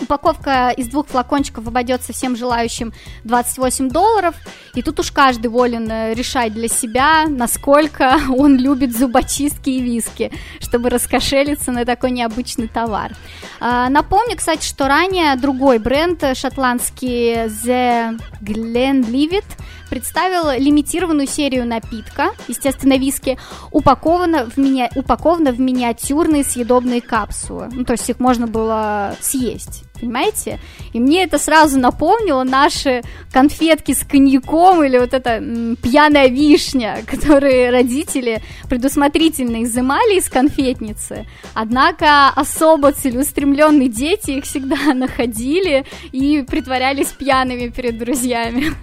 Упаковка 0.00 0.70
из 0.70 0.88
двух 0.88 1.08
флакончиков 1.08 1.66
обойдется 1.66 2.12
всем 2.12 2.36
желающим 2.36 2.92
28 3.24 3.90
долларов, 3.90 4.34
и 4.74 4.82
тут 4.82 5.00
уж 5.00 5.10
каждый 5.10 5.48
волен 5.48 5.90
э, 5.90 6.14
решать 6.14 6.52
для 6.52 6.68
себя, 6.68 7.26
насколько 7.28 8.18
он 8.28 8.56
любит 8.56 8.96
зубочистки 8.96 9.70
и 9.70 9.80
виски, 9.80 10.32
чтобы 10.60 10.90
раскошелиться 10.90 11.72
на 11.72 11.84
такой 11.84 12.10
необычный 12.10 12.68
товар. 12.68 13.12
А, 13.60 13.88
Напомню, 13.88 14.36
кстати, 14.36 14.64
что 14.64 14.86
ранее 14.86 15.34
другой 15.36 15.78
бренд, 15.78 16.22
э, 16.22 16.34
шотландский 16.34 17.46
The 17.46 18.20
Glenlivet, 18.40 19.44
представил 19.88 20.50
лимитированную 20.58 21.26
серию 21.26 21.66
напитка, 21.66 22.30
естественно, 22.46 22.98
виски, 22.98 23.38
упаковано 23.72 24.44
в, 24.44 24.56
мини... 24.56 24.90
упаковано 24.94 25.52
в 25.52 25.60
миниатюрные 25.60 26.44
съедобные 26.44 27.00
капсулы. 27.00 27.68
Ну, 27.72 27.84
то 27.84 27.92
есть 27.92 28.08
их 28.08 28.20
можно 28.20 28.46
было 28.46 29.16
съесть. 29.20 29.87
Понимаете? 30.00 30.58
И 30.92 31.00
мне 31.00 31.24
это 31.24 31.38
сразу 31.38 31.78
напомнило 31.78 32.44
наши 32.44 33.02
конфетки 33.32 33.92
с 33.92 34.04
коньяком 34.04 34.84
или 34.84 34.98
вот 34.98 35.14
эта 35.14 35.30
м, 35.36 35.76
пьяная 35.76 36.28
вишня, 36.28 37.02
которые 37.06 37.70
родители 37.70 38.40
предусмотрительно 38.68 39.64
изымали 39.64 40.18
из 40.18 40.28
конфетницы. 40.28 41.26
Однако 41.54 42.28
особо 42.28 42.92
целеустремленные 42.92 43.88
дети 43.88 44.32
их 44.32 44.44
всегда 44.44 44.76
находили 44.94 45.84
и 46.12 46.44
притворялись 46.48 47.08
пьяными 47.08 47.68
перед 47.68 47.98
друзьями. 47.98 48.74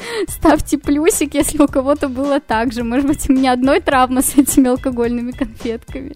Ставьте 0.28 0.78
плюсик, 0.78 1.34
если 1.34 1.62
у 1.62 1.66
кого-то 1.66 2.08
было 2.08 2.40
так 2.40 2.72
же. 2.72 2.84
Может 2.84 3.06
быть, 3.06 3.28
у 3.28 3.32
меня 3.32 3.52
одной 3.52 3.80
травма 3.80 4.22
с 4.22 4.36
этими 4.36 4.68
алкогольными 4.68 5.32
конфетками. 5.32 6.14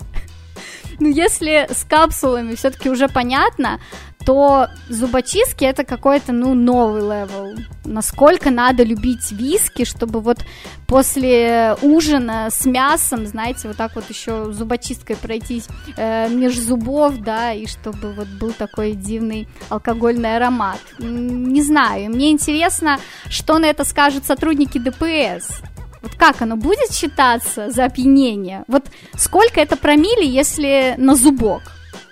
Ну, 1.01 1.09
если 1.09 1.69
с 1.71 1.85
капсулами 1.85 2.55
все-таки 2.55 2.91
уже 2.91 3.09
понятно, 3.09 3.81
то 4.25 4.69
зубочистки 4.89 5.65
это 5.65 5.85
какой-то, 5.85 6.33
ну, 6.33 6.55
новый 6.55 7.03
level. 7.03 7.55
Насколько 7.85 8.51
надо 8.51 8.83
любить 8.83 9.33
виски, 9.33 9.85
чтобы 9.85 10.21
вот 10.21 10.39
после 10.87 11.77
ужина 11.83 12.49
с 12.51 12.65
мясом, 12.65 13.27
знаете, 13.27 13.69
вот 13.69 13.77
так 13.77 13.95
вот 13.95 14.09
еще 14.09 14.53
зубочисткой 14.53 15.17
пройтись 15.17 15.69
э, 15.97 16.29
меж 16.29 16.59
зубов, 16.59 17.19
да, 17.19 17.53
и 17.53 17.67
чтобы 17.67 18.13
вот 18.13 18.29
был 18.29 18.53
такой 18.53 18.93
дивный 18.93 19.49
алкогольный 19.69 20.37
аромат. 20.37 20.81
Не 20.99 21.63
знаю, 21.63 22.11
мне 22.11 22.31
интересно, 22.31 22.99
что 23.29 23.59
на 23.59 23.67
это 23.67 23.85
скажут 23.85 24.25
сотрудники 24.25 24.79
ДПС. 24.79 25.63
Вот 26.05 26.17
как 26.17 26.43
оно 26.43 26.57
будет 26.57 26.93
считаться 26.93 27.71
за 27.71 27.87
опьянение? 27.87 28.65
Вот 28.69 28.85
сколько 29.17 29.59
это 29.59 29.75
промили, 29.75 30.27
если 30.27 30.95
на 30.99 31.17
зубок? 31.17 31.63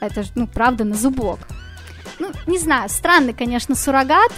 Это 0.01 0.23
же, 0.23 0.31
ну, 0.35 0.47
правда, 0.47 0.85
на 0.85 0.95
зубок. 0.95 1.41
Ну, 2.19 2.31
не 2.47 2.59
знаю, 2.59 2.89
странный, 2.89 3.35
конечно, 3.35 3.75
суррогат. 3.75 4.33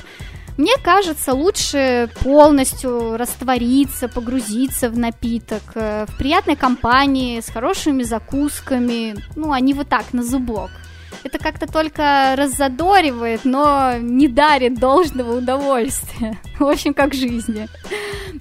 Мне 0.56 0.72
кажется, 0.82 1.34
лучше 1.34 2.10
полностью 2.20 3.16
раствориться, 3.16 4.08
погрузиться 4.08 4.90
в 4.90 4.98
напиток, 4.98 5.62
э, 5.76 6.06
в 6.08 6.18
приятной 6.18 6.56
компании, 6.56 7.38
с 7.38 7.48
хорошими 7.48 8.02
закусками, 8.02 9.14
ну, 9.36 9.52
а 9.52 9.60
не 9.60 9.72
вот 9.72 9.88
так, 9.88 10.12
на 10.12 10.24
зубок. 10.24 10.70
Это 11.24 11.38
как-то 11.38 11.66
только 11.66 12.34
раззадоривает, 12.36 13.46
но 13.46 13.96
не 13.98 14.28
дарит 14.28 14.74
должного 14.74 15.38
удовольствия. 15.38 16.38
В 16.58 16.64
общем, 16.64 16.92
как 16.92 17.14
жизни. 17.14 17.66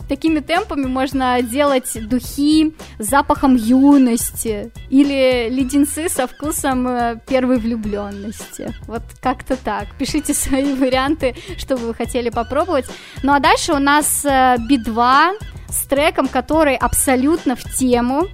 Такими 0.10 0.42
темпами 0.42 0.86
можно 0.86 1.42
делать 1.42 1.98
духи 2.10 2.76
с 3.00 3.08
запахом 3.08 3.56
юности 3.56 4.72
или 4.90 5.48
леденцы 5.50 6.10
со 6.10 6.28
вкусом 6.28 6.86
э, 6.88 7.20
первой 7.26 7.58
влюбленности. 7.58 8.74
Вот 8.86 9.04
как-то 9.22 9.56
так. 9.56 9.88
Пишите 9.98 10.34
свои 10.34 10.74
варианты, 10.74 11.36
что 11.58 11.78
вы 11.78 11.94
хотели 11.94 12.30
попробовать. 12.30 12.86
Ну 13.24 13.34
а 13.34 13.40
дальше 13.40 13.72
у 13.72 13.80
нас 13.80 14.26
э, 14.26 14.58
Би-2 14.68 15.40
с 15.70 15.88
треком, 15.88 16.28
который 16.28 16.76
абсолютно 16.76 17.56
в 17.56 17.64
тему. 17.64 18.28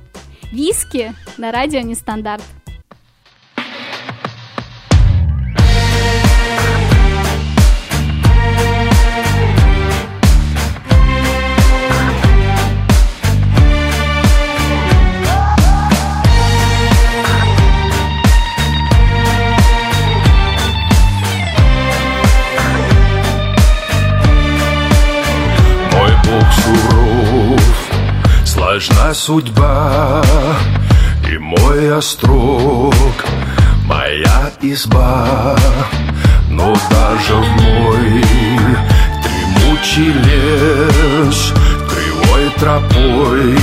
Виски 0.52 1.14
на 1.38 1.52
радио 1.52 1.82
Нестандарт. 1.82 2.42
Сложна 28.80 29.13
судьба. 29.13 30.24
И 31.30 31.38
мой 31.38 31.98
острог, 31.98 32.94
моя 33.86 34.52
изба. 34.62 35.56
Но 36.50 36.74
даже 36.89 37.36
в 37.36 37.48
мой 37.62 38.24
дремучий 39.22 40.13
лес 40.13 41.54
Кривой 41.89 42.50
тропой. 42.58 43.58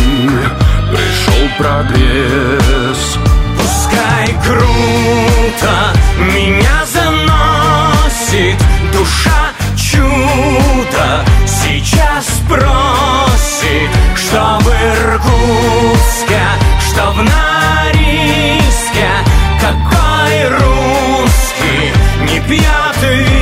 Пришел 0.90 1.48
прогресс. 1.59 3.18
Пускай 3.59 4.26
круто 4.44 5.92
меня 6.18 6.85
заносит 6.92 8.57
душа 8.92 9.52
чудо 9.76 10.65
Иркутске, 15.16 16.42
что 16.79 17.11
в 17.12 17.22
Норильске, 17.22 19.09
какой 19.59 20.48
русский 20.50 21.92
не 22.31 22.40
пьет 22.40 23.36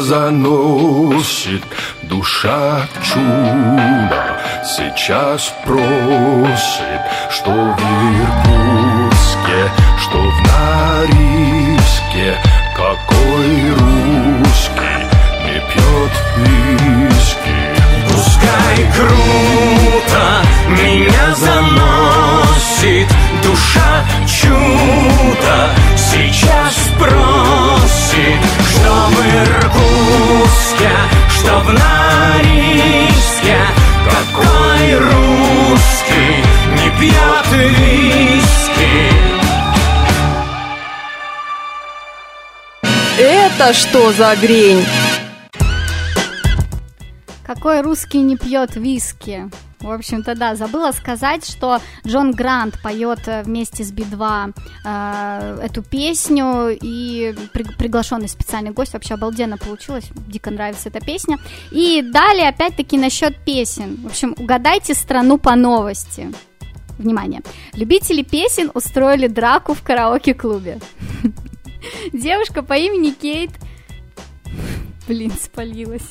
заносит 0.00 1.62
Душа 2.02 2.86
чудо 3.02 4.40
сейчас 4.64 5.54
просит 5.64 7.00
Что 7.30 7.50
в 7.50 7.80
Иркутске, 8.20 9.70
что 9.98 10.18
в 10.18 10.42
Норильске 11.08 12.36
Какой 12.76 13.72
русский 13.72 14.26
не 15.44 15.60
пьет 15.70 16.14
виски. 16.36 17.58
Пускай 18.10 18.76
круто 18.94 20.24
меня 20.68 21.34
заносит 21.34 23.08
душа 23.42 24.04
чудо 24.26 25.85
Иркутске, 29.36 30.90
что 31.28 31.60
в 31.60 31.72
Норильске, 31.72 33.58
какой 34.04 34.94
русский 34.98 36.42
не 36.72 36.88
пьет 36.98 37.46
виски. 37.52 38.46
Это 43.18 43.74
что 43.74 44.12
за 44.12 44.36
грень? 44.36 44.84
Какой 47.46 47.82
русский 47.82 48.22
не 48.22 48.36
пьет 48.36 48.76
виски? 48.76 49.50
В 49.86 49.92
общем-то, 49.92 50.34
да, 50.34 50.56
забыла 50.56 50.90
сказать, 50.90 51.48
что 51.48 51.80
Джон 52.04 52.32
Грант 52.32 52.76
поет 52.82 53.20
э, 53.28 53.44
вместе 53.44 53.84
с 53.84 53.92
Би-2 53.92 54.52
э, 54.84 55.60
эту 55.62 55.82
песню, 55.82 56.76
и 56.82 57.32
при- 57.52 57.62
приглашенный 57.62 58.28
специальный 58.28 58.72
гость, 58.72 58.94
вообще 58.94 59.14
обалденно 59.14 59.58
получилось, 59.58 60.10
дико 60.26 60.50
нравится 60.50 60.88
эта 60.88 60.98
песня. 60.98 61.38
И 61.70 62.02
далее, 62.02 62.48
опять-таки, 62.48 62.98
насчет 62.98 63.38
песен. 63.44 63.94
В 64.02 64.06
общем, 64.06 64.34
угадайте 64.36 64.92
страну 64.92 65.38
по 65.38 65.54
новости. 65.54 66.32
Внимание! 66.98 67.42
Любители 67.74 68.22
песен 68.22 68.72
устроили 68.74 69.28
драку 69.28 69.72
в 69.72 69.82
караоке-клубе. 69.82 70.80
Девушка 72.12 72.62
по 72.62 72.72
имени 72.72 73.12
Кейт... 73.12 73.52
Блин, 75.06 75.30
спалилась. 75.30 76.10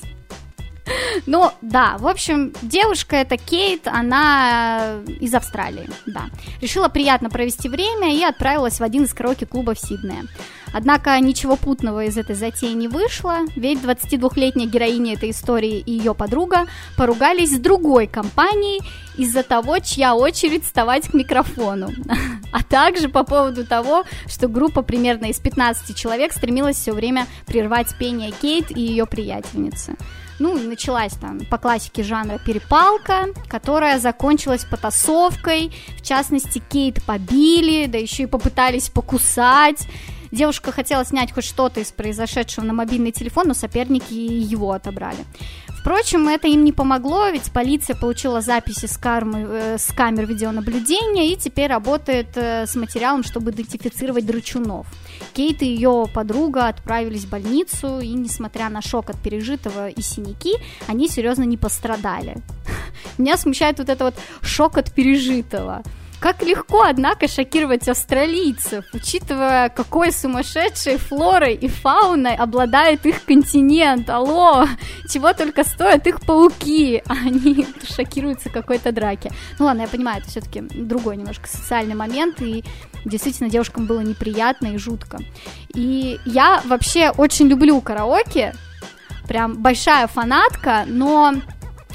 Ну, 1.26 1.52
да, 1.62 1.98
в 1.98 2.08
общем, 2.08 2.54
девушка 2.62 3.18
это 3.18 3.38
Кейт, 3.38 3.88
она 3.88 5.00
из 5.20 5.34
Австралии, 5.34 5.90
да. 6.06 6.26
Решила 6.62 6.90
приятно 6.90 7.30
провести 7.30 7.70
время 7.70 8.16
и 8.16 8.24
отправилась 8.24 8.80
в 8.80 8.84
один 8.84 9.04
из 9.04 9.14
караоке-клубов 9.14 9.80
Сиднея. 9.80 10.26
Однако 10.74 11.18
ничего 11.20 11.56
путного 11.56 12.04
из 12.04 12.18
этой 12.18 12.36
затеи 12.36 12.74
не 12.74 12.90
вышло, 12.90 13.40
ведь 13.56 13.80
22-летняя 13.80 14.68
героиня 14.68 15.14
этой 15.14 15.30
истории 15.30 15.80
и 15.80 15.92
ее 15.92 16.14
подруга 16.14 16.66
поругались 16.98 17.56
с 17.56 17.60
другой 17.60 18.08
компанией 18.08 18.82
из-за 19.18 19.44
того, 19.44 19.80
чья 19.80 20.16
очередь 20.16 20.66
вставать 20.66 21.08
к 21.08 21.14
микрофону, 21.14 21.92
а 22.52 22.64
также 22.64 23.08
по 23.08 23.24
поводу 23.24 23.66
того, 23.66 24.04
что 24.28 24.50
группа 24.50 24.82
примерно 24.82 25.28
из 25.28 25.40
15 25.40 25.96
человек 25.96 26.34
стремилась 26.34 26.76
все 26.76 26.92
время 26.92 27.26
прервать 27.46 27.96
пение 27.98 28.32
Кейт 28.32 28.70
и 28.76 28.82
ее 28.82 29.06
приятельницы. 29.06 29.96
Ну, 30.40 30.58
началась 30.58 31.14
там 31.14 31.40
по 31.46 31.58
классике 31.58 32.04
жанра 32.04 32.40
перепалка, 32.46 33.28
которая 33.48 34.00
закончилась 34.00 34.66
потасовкой, 34.66 35.72
в 35.98 36.02
частности, 36.02 36.62
Кейт 36.70 37.04
побили, 37.04 37.86
да 37.86 37.98
еще 37.98 38.24
и 38.24 38.28
попытались 38.28 38.90
покусать, 38.90 39.88
Девушка 40.36 40.74
хотела 40.74 41.06
снять 41.06 41.32
хоть 41.32 41.46
что-то 41.46 41.80
из 41.80 41.94
произошедшего 41.94 42.66
на 42.66 42.74
мобильный 42.74 43.14
телефон, 43.14 43.48
но 43.48 43.54
соперники 43.54 44.14
его 44.14 44.74
отобрали. 44.74 45.20
Впрочем, 45.70 46.28
это 46.28 46.50
им 46.50 46.66
не 46.66 46.74
помогло, 46.74 47.30
ведь 47.30 47.54
полиция 47.54 47.96
получила 47.96 48.42
записи 48.42 48.86
с, 48.86 48.98
кармы, 48.98 49.46
э, 49.48 49.78
с 49.78 49.94
камер 49.94 50.26
видеонаблюдения 50.26 51.32
и 51.32 51.38
теперь 51.38 51.70
работает 51.70 52.36
э, 52.36 52.66
с 52.66 52.76
материалом, 52.76 53.24
чтобы 53.24 53.52
идентифицировать 53.52 54.26
драчунов. 54.26 54.88
Кейт 55.36 55.62
и 55.62 55.66
ее 55.66 56.08
подруга 56.14 56.70
отправились 56.70 57.26
в 57.26 57.30
больницу, 57.30 58.00
и 58.00 58.14
несмотря 58.14 58.70
на 58.70 58.82
шок 58.82 59.10
от 59.10 59.18
пережитого 59.18 59.90
и 59.90 60.02
синяки, 60.02 60.54
они 60.88 61.10
серьезно 61.10 61.44
не 61.44 61.58
пострадали. 61.58 62.38
Меня 63.18 63.36
смущает 63.36 63.80
вот 63.80 63.90
это 63.90 64.06
вот 64.06 64.16
шок 64.42 64.78
от 64.78 64.94
пережитого. 64.94 65.84
Как 66.20 66.42
легко, 66.42 66.84
однако, 66.84 67.28
шокировать 67.28 67.88
австралийцев, 67.88 68.86
учитывая, 68.94 69.70
какой 69.70 70.12
сумасшедшей 70.12 70.98
флорой 70.98 71.54
и 71.54 71.68
фауной 71.68 72.36
обладает 72.36 73.06
их 73.06 73.24
континент. 73.26 74.10
Алло, 74.10 74.66
чего 75.10 75.34
только 75.34 75.64
стоят 75.64 76.08
их 76.08 76.22
пауки, 76.22 77.04
а 77.08 77.14
они 77.26 77.68
шокируются 77.96 78.50
какой-то 78.50 78.92
драке. 78.92 79.32
Ну 79.60 79.66
ладно, 79.66 79.82
я 79.82 79.88
понимаю, 79.88 80.22
это 80.22 80.30
все-таки 80.30 80.62
другой 80.62 81.18
немножко 81.18 81.48
социальный 81.48 81.96
момент, 81.96 82.42
и 82.42 82.64
действительно 83.04 83.50
девушкам 83.50 83.86
было 83.86 84.02
неприятно 84.02 84.68
и 84.68 84.78
жутко. 84.78 85.20
И 85.74 86.20
я 86.26 86.62
вообще 86.66 87.12
очень 87.12 87.48
люблю 87.48 87.82
караоке, 87.82 88.56
прям 89.28 89.62
большая 89.62 90.08
фанатка, 90.08 90.86
но 90.88 91.34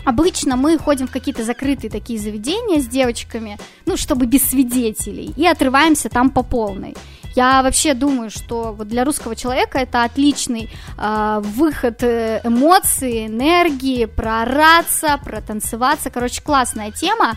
Обычно 0.04 0.56
мы 0.56 0.78
ходим 0.78 1.06
в 1.06 1.10
какие-то 1.10 1.44
закрытые 1.44 1.90
такие 1.90 2.18
заведения 2.18 2.80
с 2.80 2.86
девочками, 2.86 3.58
ну, 3.86 3.96
чтобы 3.96 4.26
без 4.26 4.48
свидетелей, 4.48 5.32
и 5.36 5.46
отрываемся 5.46 6.08
там 6.08 6.30
по 6.30 6.42
полной. 6.42 6.94
Я 7.36 7.62
вообще 7.62 7.94
думаю, 7.94 8.30
что 8.30 8.74
вот 8.76 8.88
для 8.88 9.04
русского 9.04 9.36
человека 9.36 9.78
это 9.78 10.02
отличный 10.02 10.68
э, 10.98 11.40
выход 11.44 12.02
э, 12.02 12.40
эмоций, 12.42 13.26
энергии, 13.26 14.06
проораться, 14.06 15.18
протанцеваться. 15.24 16.10
Короче, 16.10 16.42
классная 16.42 16.90
тема. 16.90 17.36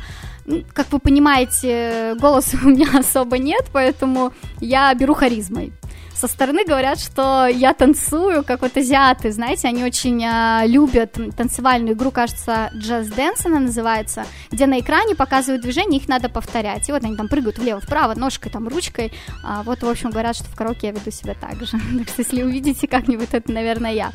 Как 0.74 0.92
вы 0.92 1.00
понимаете, 1.00 2.16
голоса 2.20 2.58
у 2.64 2.70
меня 2.70 2.88
особо 3.00 3.38
нет, 3.38 3.68
поэтому 3.72 4.34
я 4.60 4.94
беру 4.96 5.14
харизмой 5.14 5.72
со 6.24 6.30
стороны 6.30 6.64
говорят, 6.64 7.02
что 7.02 7.48
я 7.48 7.74
танцую, 7.74 8.46
как 8.46 8.62
вот 8.62 8.78
азиаты, 8.78 9.30
знаете, 9.34 9.68
они 9.68 9.84
очень 9.84 10.24
э, 10.24 10.66
любят 10.68 11.18
танцевальную 11.36 11.96
игру, 11.96 12.12
кажется, 12.12 12.72
Just 12.76 13.14
Dance 13.14 13.42
она 13.44 13.60
называется, 13.60 14.26
где 14.50 14.66
на 14.66 14.80
экране 14.80 15.16
показывают 15.16 15.62
движения, 15.62 15.98
их 15.98 16.08
надо 16.08 16.30
повторять. 16.30 16.88
И 16.88 16.94
вот 16.94 17.04
они 17.04 17.18
там 17.18 17.28
прыгают 17.28 17.60
влево-вправо, 17.60 18.18
ножкой, 18.18 18.54
там, 18.54 18.70
ручкой. 18.70 19.12
А, 19.44 19.64
вот, 19.64 19.84
в 19.84 19.90
общем, 19.90 20.12
говорят, 20.12 20.38
что 20.38 20.46
в 20.46 20.56
караоке 20.56 20.88
я 20.88 20.94
веду 20.94 21.12
себя 21.12 21.34
так 21.34 21.60
же. 21.60 21.78
так 21.98 22.08
что, 22.08 22.22
если 22.22 22.42
увидите 22.42 22.88
как-нибудь, 22.88 23.30
это, 23.34 23.52
наверное, 23.52 23.92
я. 23.92 24.12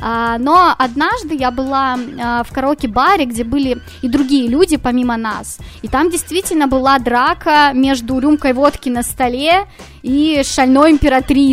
А, 0.00 0.38
но 0.38 0.74
однажды 0.76 1.36
я 1.36 1.52
была 1.52 1.96
а, 2.20 2.42
в 2.42 2.52
караоке-баре, 2.52 3.26
где 3.26 3.44
были 3.44 3.80
и 4.02 4.08
другие 4.08 4.48
люди, 4.48 4.78
помимо 4.78 5.16
нас. 5.16 5.58
И 5.82 5.86
там 5.86 6.10
действительно 6.10 6.66
была 6.66 6.98
драка 6.98 7.70
между 7.72 8.18
рюмкой 8.18 8.52
водки 8.52 8.88
на 8.88 9.04
столе 9.04 9.68
и 10.02 10.42
шальной 10.44 10.90
императрицей. 10.90 11.51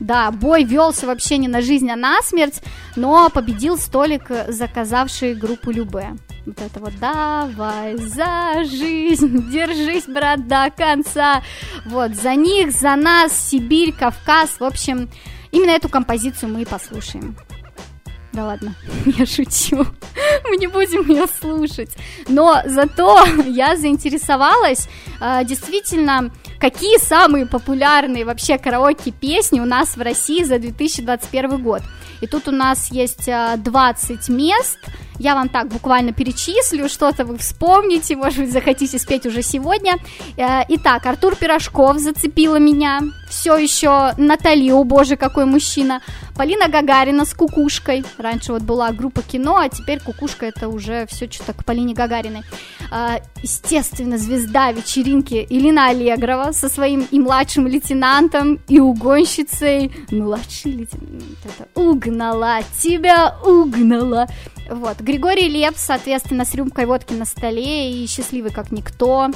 Да, 0.00 0.30
бой 0.30 0.64
велся 0.64 1.06
вообще 1.06 1.38
не 1.38 1.48
на 1.48 1.60
жизнь, 1.60 1.90
а 1.90 1.96
на 1.96 2.22
смерть, 2.22 2.62
но 2.96 3.30
победил 3.30 3.78
столик, 3.78 4.30
заказавший 4.48 5.34
группу 5.34 5.70
Любе. 5.70 6.16
Вот 6.46 6.60
это 6.60 6.80
вот 6.80 6.92
«Давай 7.00 7.96
за 7.96 8.64
жизнь, 8.64 9.50
держись, 9.50 10.04
брат, 10.06 10.46
до 10.46 10.70
конца». 10.70 11.42
Вот, 11.86 12.14
за 12.14 12.34
них, 12.34 12.72
за 12.72 12.96
нас, 12.96 13.32
Сибирь, 13.32 13.92
Кавказ. 13.92 14.60
В 14.60 14.64
общем, 14.64 15.08
именно 15.52 15.70
эту 15.70 15.88
композицию 15.88 16.52
мы 16.52 16.62
и 16.62 16.66
послушаем. 16.66 17.36
Да 18.34 18.46
ладно, 18.46 18.74
я 19.06 19.24
шучу. 19.26 19.86
Мы 20.48 20.56
не 20.56 20.66
будем 20.66 21.08
ее 21.08 21.26
слушать. 21.40 21.96
Но 22.28 22.60
зато 22.66 23.24
я 23.46 23.76
заинтересовалась 23.76 24.88
э, 25.20 25.44
действительно, 25.44 26.32
какие 26.64 26.96
самые 26.96 27.44
популярные 27.44 28.24
вообще 28.24 28.56
караоке 28.56 29.10
песни 29.10 29.60
у 29.60 29.66
нас 29.66 29.98
в 29.98 30.00
России 30.00 30.44
за 30.44 30.58
2021 30.58 31.62
год. 31.62 31.82
И 32.22 32.26
тут 32.26 32.48
у 32.48 32.52
нас 32.52 32.90
есть 32.90 33.28
20 33.28 34.28
мест. 34.30 34.78
Я 35.18 35.34
вам 35.34 35.50
так 35.50 35.68
буквально 35.68 36.12
перечислю, 36.12 36.88
что-то 36.88 37.26
вы 37.26 37.36
вспомните, 37.36 38.16
может 38.16 38.38
быть, 38.38 38.50
захотите 38.50 38.98
спеть 38.98 39.26
уже 39.26 39.42
сегодня. 39.42 39.96
Э, 40.38 40.62
итак, 40.70 41.04
Артур 41.04 41.36
Пирожков 41.36 41.98
зацепила 41.98 42.56
меня. 42.56 43.00
Все 43.34 43.56
еще 43.56 44.12
Натали, 44.16 44.70
о 44.70 44.84
боже, 44.84 45.16
какой 45.16 45.44
мужчина. 45.44 46.00
Полина 46.36 46.68
Гагарина 46.68 47.24
с 47.24 47.34
кукушкой. 47.34 48.04
Раньше 48.16 48.52
вот 48.52 48.62
была 48.62 48.92
группа 48.92 49.22
кино, 49.22 49.56
а 49.56 49.68
теперь 49.68 49.98
кукушка 49.98 50.46
это 50.46 50.68
уже 50.68 51.04
все 51.06 51.28
что-то 51.28 51.52
к 51.52 51.64
Полине 51.64 51.94
Гагариной. 51.94 52.42
Э, 52.92 53.18
естественно, 53.42 54.18
звезда 54.18 54.70
вечеринки 54.70 55.44
Илина 55.50 55.88
Аллегрова 55.88 56.52
со 56.52 56.68
своим 56.68 57.08
и 57.10 57.18
младшим 57.18 57.66
лейтенантом, 57.66 58.60
и 58.68 58.78
угонщицей. 58.78 59.90
Младший 60.12 60.70
лейтенант, 60.70 61.38
это 61.44 61.80
угнала, 61.80 62.60
тебя 62.80 63.36
угнала. 63.44 64.28
Вот, 64.70 65.00
Григорий 65.00 65.48
Лепс, 65.48 65.82
соответственно, 65.84 66.44
с 66.44 66.54
рюмкой 66.54 66.86
водки 66.86 67.14
на 67.14 67.24
столе 67.24 67.92
и 67.92 68.06
счастливый 68.06 68.52
как 68.52 68.70
никто. 68.70 69.30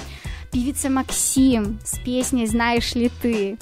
Певица 0.52 0.88
Максим 0.88 1.80
с 1.84 1.98
песней 1.98 2.46
«Знаешь 2.46 2.94
ли 2.94 3.10
ты?» 3.20 3.58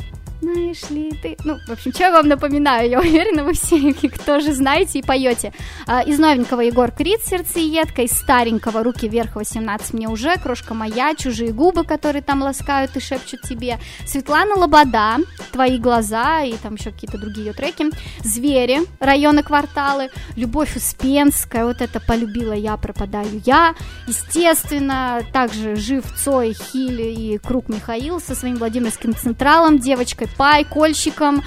Знаешь 0.46 0.90
ли 0.90 1.10
ты... 1.22 1.36
Ну, 1.44 1.58
в 1.66 1.72
общем, 1.72 1.92
что 1.92 2.04
я 2.04 2.12
вам 2.12 2.28
напоминаю? 2.28 2.88
Я 2.88 3.00
уверена, 3.00 3.42
вы 3.42 3.52
все 3.52 3.76
их 3.76 4.18
тоже 4.18 4.52
знаете 4.52 5.00
и 5.00 5.02
поете. 5.02 5.52
А, 5.86 6.02
из 6.02 6.18
новенького 6.18 6.60
Егор 6.60 6.90
Крид 6.92 7.20
«Сердцеедка», 7.24 8.02
из 8.02 8.12
старенького 8.12 8.84
«Руки 8.84 9.08
вверх» 9.08 9.34
18 9.34 9.94
мне 9.94 10.08
уже, 10.08 10.36
«Крошка 10.36 10.74
моя», 10.74 11.14
«Чужие 11.14 11.52
губы», 11.52 11.84
которые 11.84 12.22
там 12.22 12.42
ласкают 12.42 12.96
и 12.96 13.00
шепчут 13.00 13.42
тебе, 13.42 13.78
Светлана 14.06 14.54
Лобода, 14.54 15.16
«Твои 15.56 15.78
глаза» 15.78 16.42
и 16.42 16.52
там 16.58 16.74
еще 16.74 16.90
какие-то 16.90 17.16
другие 17.16 17.46
ее 17.46 17.52
треки, 17.54 17.86
«Звери», 18.22 18.80
«Районы, 19.00 19.42
кварталы», 19.42 20.10
«Любовь 20.36 20.76
Успенская», 20.76 21.64
вот 21.64 21.80
это 21.80 21.98
«Полюбила 21.98 22.52
я, 22.52 22.76
пропадаю 22.76 23.40
я», 23.46 23.74
естественно, 24.06 25.22
также 25.32 25.76
«Жив 25.76 26.04
Цой», 26.22 26.52
«Хиль» 26.52 27.00
и 27.00 27.38
«Круг 27.38 27.70
Михаил» 27.70 28.20
со 28.20 28.34
своим 28.34 28.56
Владимирским 28.56 29.16
Централом, 29.16 29.78
девочкой 29.78 30.28
Пай, 30.36 30.62
Кольщиком, 30.64 31.42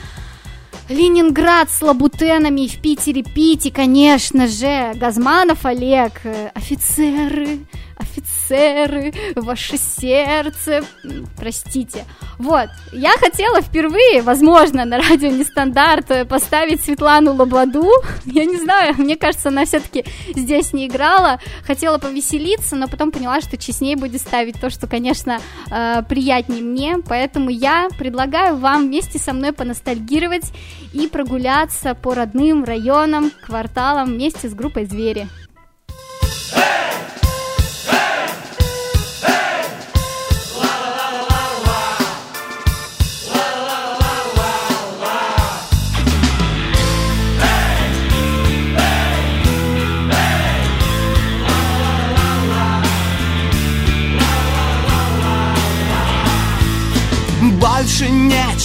Ленинград 0.89 1.69
с 1.69 1.83
лабутенами, 1.83 2.65
в 2.65 2.81
Питере. 2.81 3.21
Пити, 3.21 3.69
конечно 3.69 4.47
же, 4.47 4.93
Газманов 4.95 5.67
Олег, 5.67 6.13
э, 6.23 6.49
офицеры, 6.55 7.59
офицеры, 7.99 9.13
ваше 9.35 9.77
сердце, 9.77 10.83
простите. 11.37 12.05
Вот, 12.37 12.69
я 12.93 13.11
хотела 13.17 13.61
впервые, 13.61 14.21
возможно, 14.21 14.85
на 14.85 14.97
радио 14.97 15.29
Нестандарт 15.29 16.27
поставить 16.27 16.81
Светлану 16.81 17.33
Лободу, 17.33 17.91
я 18.25 18.45
не 18.45 18.57
знаю, 18.57 18.95
мне 18.97 19.15
кажется, 19.17 19.49
она 19.49 19.65
все-таки 19.65 20.05
здесь 20.35 20.73
не 20.73 20.87
играла, 20.87 21.39
хотела 21.65 21.97
повеселиться, 21.97 22.75
но 22.75 22.87
потом 22.87 23.11
поняла, 23.11 23.41
что 23.41 23.57
честнее 23.57 23.97
будет 23.97 24.21
ставить 24.21 24.59
то, 24.59 24.69
что, 24.69 24.87
конечно, 24.87 25.39
э, 25.69 26.01
приятнее 26.07 26.63
мне, 26.63 26.97
поэтому 27.05 27.49
я 27.49 27.89
предлагаю 27.97 28.55
вам 28.55 28.87
вместе 28.87 29.19
со 29.19 29.33
мной 29.33 29.51
поностальгировать 29.51 30.51
и 30.93 31.07
прогуляться 31.07 31.93
по 31.93 32.13
родным 32.13 32.63
районам, 32.63 33.31
кварталам 33.45 34.07
вместе 34.07 34.47
с 34.47 34.53
группой 34.53 34.85
«Звери». 34.85 35.27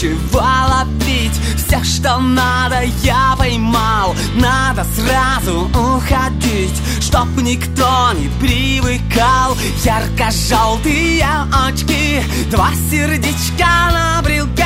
Нечего 0.04 0.44
ловить 0.68 1.32
Все, 1.56 1.82
что 1.82 2.18
надо, 2.18 2.82
я 3.02 3.34
поймал. 3.38 4.14
Надо 4.34 4.84
сразу 4.94 5.70
уходить 5.74 6.80
Чтоб 7.00 7.26
никто 7.40 8.12
не 8.14 8.28
привыкал. 8.40 9.56
Ярко-желтые 9.84 11.26
очки 11.66 12.22
Два 12.50 12.70
сердечка 12.90 13.90
на 13.92 14.22
брелке. 14.22 14.64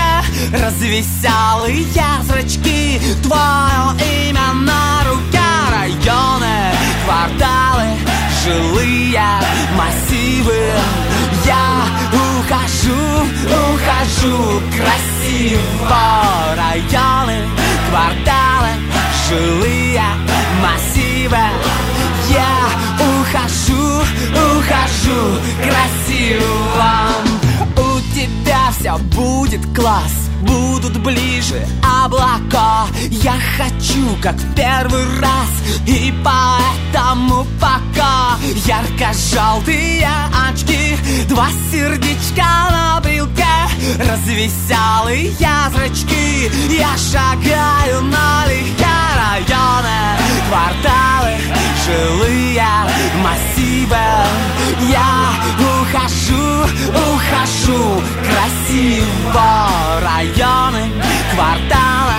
Развеселые 0.52 1.86
зрачки 2.24 3.00
Твое 3.22 4.28
имя 4.28 4.52
на 4.54 5.04
руке. 5.08 5.38
Районы, 5.70 6.74
кварталы, 7.04 7.86
жилые 8.44 9.22
массивы. 9.76 10.72
Я 11.44 12.27
ухожу, 12.88 13.28
ухожу 13.44 14.62
красиво 14.70 16.18
Районы, 16.56 17.46
кварталы, 17.88 18.68
жилые 19.28 20.02
массивы. 20.62 21.36
Я 22.30 22.68
ухожу, 22.98 24.00
ухожу 24.32 25.40
красиво. 25.62 26.90
У 27.76 28.00
тебя 28.14 28.70
все 28.78 28.96
будет 29.14 29.64
класс 29.74 30.27
Будут 30.40 30.96
ближе 30.98 31.66
облака. 31.82 32.86
Я 33.10 33.34
хочу, 33.56 34.16
как 34.22 34.36
в 34.36 34.54
первый 34.54 35.04
раз 35.20 35.48
И 35.86 36.14
поэтому 36.24 37.46
пока. 37.60 38.36
Ярко-желтые 38.66 40.08
очки 40.48 40.96
Два 41.28 41.48
сердечка 41.72 42.70
на 42.70 43.00
брелке 43.00 43.44
Развеселые 43.98 45.32
зрачки. 45.72 46.50
Я 46.70 46.96
шагаю 46.96 48.02
налегке 48.02 48.86
Районы, 49.16 50.18
кварталы, 50.48 51.36
жилые 51.84 52.64
массивы 53.22 53.57
Я 53.68 55.32
ухожу, 55.58 56.64
ухожу. 57.12 58.02
Красиво 58.22 59.68
Районы, 60.00 60.90
кварталы, 61.34 62.16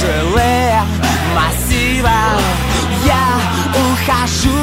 жилые 0.00 0.82
массивы. 1.34 2.08
Я 3.04 3.26
ухожу, 3.74 4.58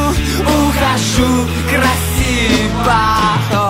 ухожу. 0.47 1.47
Красиво 1.69 3.62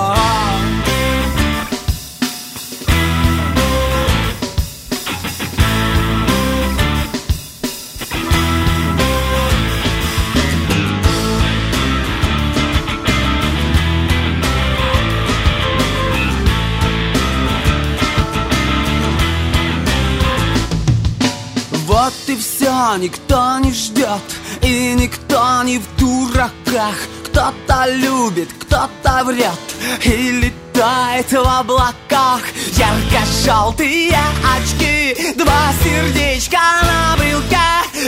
никто 22.98 23.60
не 23.60 23.72
ждет 23.72 24.22
И 24.62 24.94
никто 24.94 25.64
не 25.64 25.80
в 25.80 25.96
дураках. 25.98 26.96
Кто-то 27.26 27.86
любит, 27.88 28.50
кто-то 28.60 29.24
врет 29.26 29.60
И 30.04 30.32
летает 30.32 31.32
в 31.32 31.60
облаках. 31.60 32.42
Ярко-желтые 32.74 34.18
очки 34.56 35.34
Два 35.36 35.72
сердечка 35.84 36.60
на 36.84 37.18
брелке. 37.18 37.58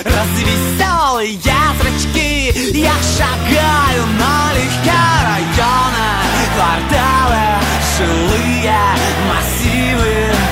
Развеселые 0.04 1.40
зрачки 1.96 2.78
Я 2.78 2.94
шагаю 3.18 4.06
налегке 4.20 4.92
района. 5.24 6.08
Кварталы, 6.56 7.44
жилые 7.98 8.78
массивы 9.30 10.45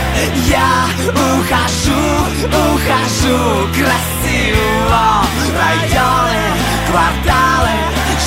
Я 0.48 0.86
ухожу, 1.10 2.04
ухожу 2.48 3.68
красиво. 3.74 5.26
Районы, 5.58 6.44
кварталы, 6.90 7.76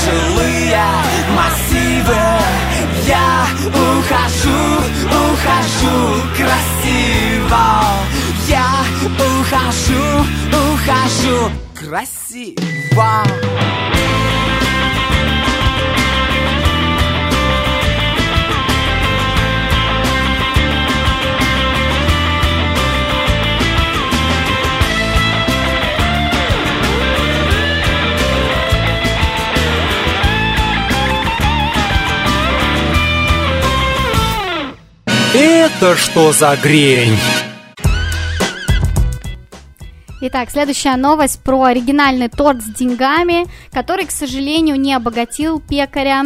жилые 0.05 0.85
массивы. 1.35 2.23
Я 3.07 3.47
ухожу, 3.69 4.61
ухожу 5.11 6.23
красиво. 6.37 7.65
Я 8.49 8.69
ухожу, 9.19 10.27
ухожу 10.53 11.51
красиво 11.75 13.25
Это 35.79 35.95
что 35.95 36.33
за 36.33 36.57
грень? 36.57 37.19
Итак, 40.23 40.51
следующая 40.51 40.97
новость 40.97 41.43
про 41.43 41.65
оригинальный 41.65 42.31
торт 42.31 42.63
с 42.63 42.65
деньгами, 42.65 43.47
который, 43.73 44.07
к 44.07 44.11
сожалению, 44.11 44.81
не 44.81 44.95
обогатил 44.95 45.61
пекаря, 45.61 46.25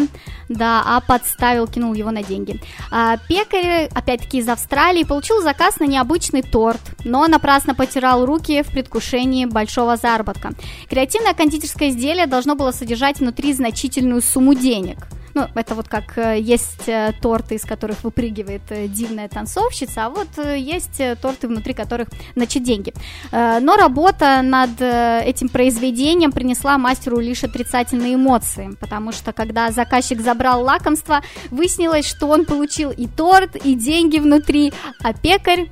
да, 0.48 0.84
а 0.86 1.00
подставил, 1.00 1.66
кинул 1.66 1.94
его 1.94 2.12
на 2.12 2.22
деньги. 2.22 2.60
А, 2.92 3.16
пекарь, 3.28 3.88
опять-таки 3.92 4.38
из 4.38 4.48
Австралии, 4.48 5.02
получил 5.02 5.42
заказ 5.42 5.80
на 5.80 5.84
необычный 5.84 6.42
торт, 6.42 6.80
но 7.04 7.26
напрасно 7.26 7.74
потирал 7.74 8.24
руки 8.24 8.62
в 8.62 8.68
предвкушении 8.68 9.46
большого 9.46 9.96
заработка. 9.96 10.52
Креативное 10.88 11.34
кондитерское 11.34 11.88
изделие 11.88 12.28
должно 12.28 12.54
было 12.54 12.70
содержать 12.70 13.18
внутри 13.18 13.52
значительную 13.52 14.22
сумму 14.22 14.54
денег– 14.54 14.98
ну, 15.34 15.46
это 15.54 15.74
вот 15.74 15.88
как 15.88 16.18
э, 16.18 16.40
есть 16.40 16.88
э, 16.88 17.12
торты, 17.20 17.54
из 17.54 17.62
которых 17.62 18.02
выпрыгивает 18.04 18.62
э, 18.70 18.88
дивная 18.88 19.28
танцовщица, 19.28 20.06
а 20.06 20.10
вот 20.10 20.28
есть 20.56 21.00
торты, 21.20 21.48
внутри 21.48 21.74
которых, 21.74 22.08
значит, 22.34 22.62
деньги. 22.62 22.92
Но 23.32 23.76
работа 23.76 24.42
над 24.42 24.80
этим 24.80 25.48
произведением 25.48 26.32
принесла 26.32 26.78
мастеру 26.78 27.18
лишь 27.18 27.44
отрицательные 27.44 28.14
эмоции, 28.14 28.70
потому 28.80 29.12
что 29.12 29.32
когда 29.32 29.70
заказчик 29.70 30.20
забрал 30.20 30.62
лакомство, 30.62 31.22
выяснилось, 31.50 32.06
что 32.06 32.26
он 32.26 32.44
получил 32.44 32.90
и 32.90 33.06
торт, 33.06 33.56
и 33.56 33.74
деньги 33.74 34.18
внутри, 34.18 34.72
а 35.02 35.12
пекарь 35.12 35.70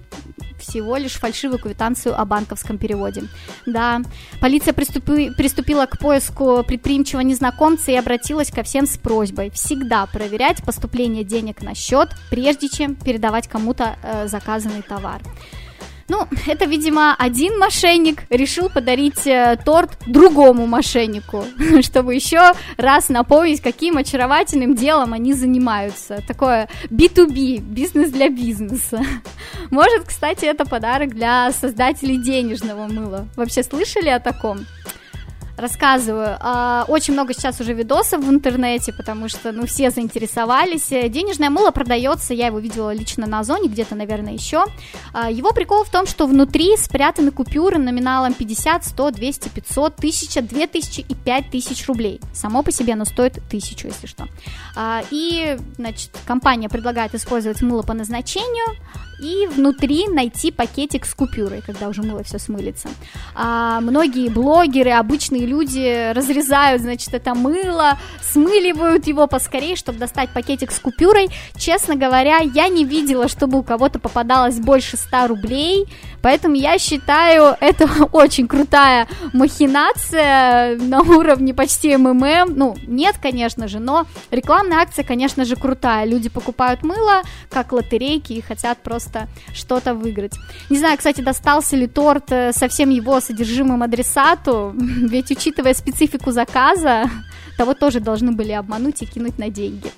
всего 0.58 0.96
лишь 0.96 1.14
фальшивую 1.14 1.58
квитанцию 1.58 2.18
о 2.18 2.24
банковском 2.24 2.78
переводе. 2.78 3.24
Да, 3.66 4.00
полиция 4.40 4.72
приступи, 4.72 5.30
приступила 5.36 5.86
к 5.86 5.98
поиску 5.98 6.62
предприимчивого 6.64 7.22
незнакомца 7.22 7.90
и 7.92 7.96
обратилась 7.96 8.50
ко 8.50 8.62
всем 8.62 8.86
с 8.86 8.96
просьбой 8.96 9.50
всегда 9.50 10.06
проверять 10.06 10.62
поступление 10.62 11.24
денег 11.24 11.62
на 11.62 11.74
счет, 11.74 12.10
прежде 12.30 12.68
чем 12.68 12.94
передавать 12.94 13.48
кому-то 13.48 13.96
э, 14.02 14.28
заказанный 14.28 14.82
товар. 14.82 15.20
Ну, 16.08 16.26
это, 16.46 16.64
видимо, 16.64 17.14
один 17.18 17.58
мошенник 17.58 18.22
решил 18.30 18.70
подарить 18.70 19.26
э, 19.26 19.58
торт 19.62 19.98
другому 20.06 20.66
мошеннику, 20.66 21.44
чтобы 21.82 22.14
еще 22.14 22.52
раз 22.78 23.10
напомнить, 23.10 23.60
каким 23.60 23.98
очаровательным 23.98 24.74
делом 24.74 25.12
они 25.12 25.34
занимаются. 25.34 26.22
Такое 26.26 26.68
B2B, 26.90 27.58
бизнес 27.58 28.10
для 28.10 28.30
бизнеса. 28.30 29.02
Может, 29.70 30.04
кстати, 30.06 30.46
это 30.46 30.64
подарок 30.64 31.10
для 31.14 31.52
создателей 31.52 32.16
денежного 32.16 32.86
мыла. 32.86 33.28
Вообще 33.36 33.62
слышали 33.62 34.08
о 34.08 34.18
таком? 34.18 34.60
Рассказываю. 35.58 36.36
А, 36.38 36.84
очень 36.86 37.14
много 37.14 37.34
сейчас 37.34 37.60
уже 37.60 37.72
видосов 37.72 38.24
в 38.24 38.30
интернете, 38.30 38.92
потому 38.92 39.28
что, 39.28 39.50
ну, 39.50 39.66
все 39.66 39.90
заинтересовались. 39.90 40.86
Денежное 40.88 41.50
мыло 41.50 41.72
продается, 41.72 42.32
я 42.32 42.46
его 42.46 42.60
видела 42.60 42.94
лично 42.94 43.26
на 43.26 43.40
Озоне, 43.40 43.68
где-то, 43.68 43.96
наверное, 43.96 44.34
еще. 44.34 44.64
А, 45.12 45.28
его 45.28 45.50
прикол 45.50 45.82
в 45.82 45.90
том, 45.90 46.06
что 46.06 46.28
внутри 46.28 46.76
спрятаны 46.76 47.32
купюры 47.32 47.76
номиналом 47.78 48.34
50, 48.34 48.84
100, 48.84 49.10
200, 49.10 49.48
500, 49.48 49.98
1000, 49.98 50.42
2000 50.42 51.00
и 51.00 51.14
5000 51.16 51.88
рублей. 51.88 52.20
Само 52.32 52.62
по 52.62 52.70
себе 52.70 52.92
оно 52.92 53.04
стоит 53.04 53.38
1000, 53.38 53.88
если 53.88 54.06
что. 54.06 54.28
А, 54.76 55.02
и, 55.10 55.58
значит, 55.76 56.12
компания 56.24 56.68
предлагает 56.68 57.16
использовать 57.16 57.62
мыло 57.62 57.82
по 57.82 57.94
назначению, 57.94 58.76
и 59.20 59.46
внутри 59.46 60.08
найти 60.08 60.50
пакетик 60.50 61.04
с 61.04 61.14
купюрой, 61.14 61.62
когда 61.64 61.88
уже 61.88 62.02
мыло 62.02 62.22
все 62.22 62.38
смылится. 62.38 62.88
А 63.34 63.80
многие 63.80 64.28
блогеры, 64.28 64.90
обычные 64.90 65.46
люди 65.46 66.12
разрезают, 66.12 66.82
значит, 66.82 67.12
это 67.14 67.34
мыло, 67.34 67.98
смыливают 68.22 69.06
его 69.06 69.26
поскорее, 69.26 69.76
чтобы 69.76 69.98
достать 69.98 70.30
пакетик 70.30 70.70
с 70.70 70.78
купюрой. 70.78 71.28
Честно 71.56 71.96
говоря, 71.96 72.38
я 72.38 72.68
не 72.68 72.84
видела, 72.84 73.28
чтобы 73.28 73.58
у 73.58 73.62
кого-то 73.62 73.98
попадалось 73.98 74.58
больше 74.58 74.96
100 74.96 75.26
рублей, 75.26 75.86
поэтому 76.22 76.54
я 76.54 76.78
считаю, 76.78 77.56
это 77.60 77.88
очень 78.12 78.48
крутая 78.48 79.08
махинация 79.32 80.76
на 80.76 81.00
уровне 81.00 81.54
почти 81.54 81.96
МММ. 81.96 82.54
Ну, 82.56 82.76
нет, 82.86 83.16
конечно 83.20 83.68
же, 83.68 83.78
но 83.78 84.06
рекламная 84.30 84.78
акция, 84.78 85.04
конечно 85.04 85.44
же, 85.44 85.56
крутая. 85.56 86.04
Люди 86.06 86.28
покупают 86.28 86.82
мыло, 86.82 87.22
как 87.50 87.72
лотерейки, 87.72 88.32
и 88.34 88.40
хотят 88.40 88.78
просто 88.78 89.28
что-то 89.54 89.94
выиграть. 89.94 90.34
Не 90.70 90.78
знаю, 90.78 90.96
кстати, 90.96 91.20
достался 91.20 91.76
ли 91.76 91.86
торт 91.86 92.30
э, 92.30 92.52
со 92.52 92.68
всем 92.68 92.90
его 92.90 93.20
содержимым 93.20 93.82
адресату, 93.82 94.72
ведь 94.76 95.30
учитывая 95.30 95.74
специфику 95.74 96.30
заказа, 96.30 97.10
того 97.56 97.74
тоже 97.74 98.00
должны 98.00 98.32
были 98.32 98.52
обмануть 98.52 99.02
и 99.02 99.06
кинуть 99.06 99.38
на 99.38 99.50
деньги. 99.50 99.90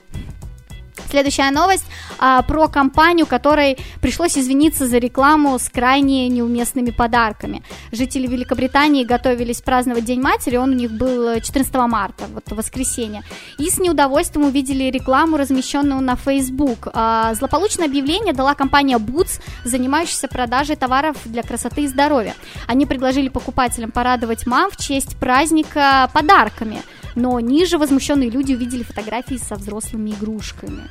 Следующая 1.11 1.51
новость 1.51 1.85
а, 2.21 2.41
про 2.43 2.69
компанию, 2.69 3.27
которой 3.27 3.79
пришлось 4.01 4.39
извиниться 4.39 4.87
за 4.87 4.99
рекламу 4.99 5.59
с 5.59 5.69
крайне 5.69 6.29
неуместными 6.29 6.91
подарками. 6.91 7.65
Жители 7.91 8.29
Великобритании 8.29 9.03
готовились 9.03 9.61
праздновать 9.61 10.05
День 10.05 10.21
матери, 10.21 10.57
он 10.57 10.71
у 10.71 10.75
них 10.75 10.93
был 10.93 11.41
14 11.41 11.75
марта, 11.89 12.27
вот 12.33 12.45
воскресенье, 12.53 13.25
и 13.59 13.69
с 13.69 13.81
неудовольствием 13.81 14.47
увидели 14.47 14.85
рекламу, 14.85 15.37
размещенную 15.37 16.01
на 16.01 16.15
Facebook. 16.15 16.87
А, 16.93 17.35
злополучное 17.35 17.87
объявление 17.87 18.33
дала 18.33 18.55
компания 18.55 18.99
Boots, 18.99 19.41
занимающаяся 19.65 20.29
продажей 20.29 20.77
товаров 20.77 21.17
для 21.25 21.43
красоты 21.43 21.83
и 21.83 21.89
здоровья. 21.89 22.37
Они 22.69 22.87
предложили 22.87 23.29
покупателям 23.29 23.91
порадовать 23.91 24.47
мам 24.47 24.71
в 24.71 24.77
честь 24.77 25.17
праздника 25.17 26.09
подарками– 26.15 26.83
но 27.15 27.39
ниже 27.41 27.79
возмущенные 27.79 28.31
люди 28.31 28.55
увидели 28.55 28.83
фотографии 28.83 29.37
со 29.37 29.57
взрослыми 29.57 30.11
игрушками. 30.11 30.83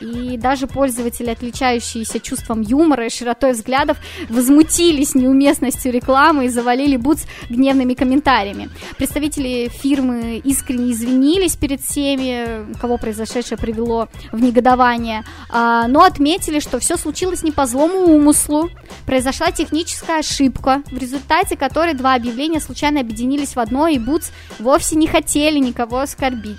И 0.00 0.36
даже 0.36 0.66
пользователи, 0.66 1.30
отличающиеся 1.30 2.20
чувством 2.20 2.60
юмора 2.60 3.06
и 3.06 3.10
широтой 3.10 3.52
взглядов, 3.52 3.98
возмутились 4.28 5.14
неуместностью 5.14 5.92
рекламы 5.92 6.46
и 6.46 6.48
завалили 6.48 6.96
Бутс 6.96 7.24
гневными 7.48 7.94
комментариями. 7.94 8.70
Представители 8.96 9.68
фирмы 9.68 10.40
искренне 10.44 10.92
извинились 10.92 11.56
перед 11.56 11.80
всеми, 11.80 12.74
кого 12.80 12.98
произошедшее 12.98 13.58
привело 13.58 14.08
в 14.32 14.40
негодование, 14.40 15.24
а, 15.48 15.86
но 15.88 16.02
отметили, 16.02 16.60
что 16.60 16.78
все 16.78 16.96
случилось 16.96 17.42
не 17.42 17.52
по 17.52 17.66
злому 17.66 18.16
умыслу. 18.16 18.70
Произошла 19.06 19.50
техническая 19.50 20.18
ошибка, 20.20 20.82
в 20.90 20.98
результате 20.98 21.56
которой 21.56 21.94
два 21.94 22.14
объявления 22.14 22.60
случайно 22.60 23.00
объединились 23.00 23.54
в 23.54 23.60
одно, 23.60 23.86
и 23.88 23.98
Бутс 23.98 24.30
вовсе 24.58 24.96
не 24.96 25.06
хотели 25.06 25.58
никого 25.58 25.98
оскорбить. 26.00 26.58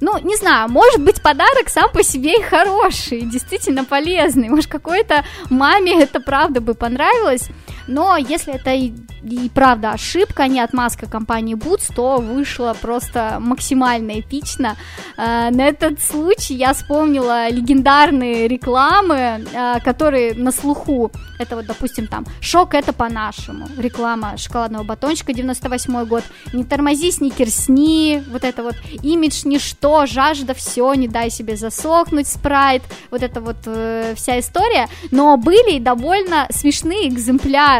Ну, 0.00 0.18
не 0.18 0.36
знаю, 0.36 0.68
может 0.68 1.00
быть, 1.00 1.22
подарок 1.22 1.68
сам 1.68 1.90
по 1.90 2.02
себе 2.02 2.38
и 2.38 2.42
хороший, 2.42 3.22
действительно 3.22 3.84
полезный. 3.84 4.48
Может, 4.48 4.70
какой-то 4.70 5.24
маме 5.50 6.02
это 6.02 6.20
правда 6.20 6.60
бы 6.60 6.74
понравилось. 6.74 7.48
Но 7.86 8.16
если 8.16 8.54
это 8.54 8.72
и, 8.72 8.92
и 9.22 9.48
правда 9.48 9.90
ошибка, 9.90 10.44
а 10.44 10.48
не 10.48 10.60
отмазка 10.60 11.06
компании 11.06 11.56
Boots, 11.56 11.92
то 11.94 12.18
вышло 12.18 12.76
просто 12.80 13.38
максимально 13.40 14.20
эпично. 14.20 14.76
Э, 15.16 15.50
на 15.50 15.66
этот 15.66 16.00
случай 16.00 16.54
я 16.54 16.72
вспомнила 16.72 17.48
легендарные 17.48 18.48
рекламы, 18.48 19.44
э, 19.52 19.80
которые 19.84 20.34
на 20.34 20.52
слуху. 20.52 21.10
Это 21.38 21.56
вот, 21.56 21.66
допустим, 21.66 22.06
там 22.06 22.24
«Шок– 22.40 22.74
это 22.74 22.92
по-нашему». 22.92 23.68
Реклама 23.78 24.36
шоколадного 24.36 24.84
батончика, 24.84 25.32
98 25.32 26.04
год. 26.06 26.24
«Не 26.52 26.64
тормози, 26.64 27.12
сникерсни». 27.12 28.22
Вот 28.30 28.44
это 28.44 28.62
вот 28.62 28.74
«Имидж 29.02 29.42
ничто, 29.44 30.06
жажда 30.06 30.54
все, 30.54 30.94
не 30.94 31.08
дай 31.08 31.30
себе 31.30 31.56
засохнуть, 31.56 32.26
спрайт». 32.26 32.82
Вот 33.10 33.22
это 33.22 33.40
вот 33.40 33.56
э, 33.66 34.14
вся 34.16 34.40
история. 34.40 34.88
Но 35.10 35.36
были 35.36 35.78
довольно 35.78 36.46
смешные 36.50 37.08
экземпляры. 37.08 37.75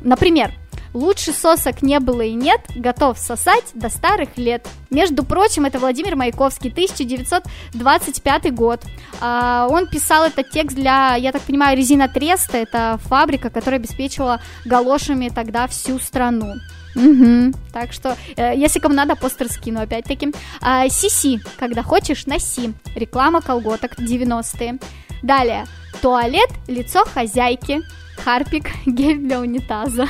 Например, 0.00 0.52
Лучше 0.94 1.32
сосок 1.32 1.82
не 1.82 1.98
было 2.00 2.20
и 2.20 2.34
нет, 2.34 2.60
готов 2.74 3.18
сосать 3.18 3.64
до 3.72 3.88
старых 3.88 4.36
лет. 4.36 4.68
Между 4.90 5.24
прочим, 5.24 5.64
это 5.64 5.78
Владимир 5.78 6.16
Маяковский, 6.16 6.70
1925 6.70 8.54
год. 8.54 8.82
А, 9.20 9.68
он 9.70 9.86
писал 9.86 10.24
этот 10.24 10.50
текст 10.50 10.76
для, 10.76 11.14
я 11.16 11.32
так 11.32 11.42
понимаю, 11.42 11.78
резина 11.78 12.08
Треста, 12.08 12.58
это 12.58 12.98
фабрика, 13.04 13.48
которая 13.48 13.80
обеспечивала 13.80 14.42
галошами 14.66 15.30
тогда 15.30 15.66
всю 15.66 15.98
страну. 15.98 16.56
Угу. 16.94 17.54
Так 17.72 17.94
что, 17.94 18.18
э, 18.36 18.52
если 18.54 18.78
кому 18.78 18.94
надо, 18.94 19.16
постер 19.16 19.48
скину 19.48 19.80
опять-таки. 19.80 20.34
А, 20.60 20.86
Сиси, 20.90 21.40
когда 21.58 21.82
хочешь, 21.82 22.26
носи. 22.26 22.74
Реклама 22.94 23.40
колготок 23.40 23.98
90-е. 23.98 24.78
Далее, 25.22 25.64
туалет, 26.02 26.50
лицо 26.68 27.06
хозяйки. 27.06 27.80
Харпик, 28.16 28.70
гель 28.86 29.18
для 29.18 29.40
унитаза. 29.40 30.06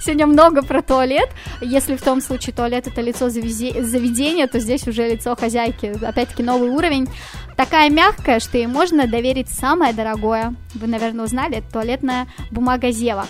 Сегодня 0.00 0.26
много 0.26 0.62
про 0.62 0.82
туалет. 0.82 1.30
Если 1.60 1.96
в 1.96 2.02
том 2.02 2.20
случае 2.20 2.54
туалет 2.54 2.86
это 2.86 3.00
лицо 3.00 3.30
заведения, 3.30 4.46
то 4.46 4.60
здесь 4.60 4.86
уже 4.86 5.08
лицо 5.08 5.34
хозяйки. 5.34 5.94
Опять-таки 6.04 6.42
новый 6.42 6.68
уровень. 6.70 7.08
Такая 7.56 7.90
мягкая, 7.90 8.38
что 8.38 8.58
ей 8.58 8.66
можно 8.66 9.06
доверить 9.06 9.48
самое 9.48 9.92
дорогое. 9.92 10.54
Вы, 10.74 10.86
наверное, 10.86 11.24
узнали, 11.24 11.58
это 11.58 11.72
туалетная 11.72 12.28
бумага 12.50 12.90
Зева. 12.90 13.26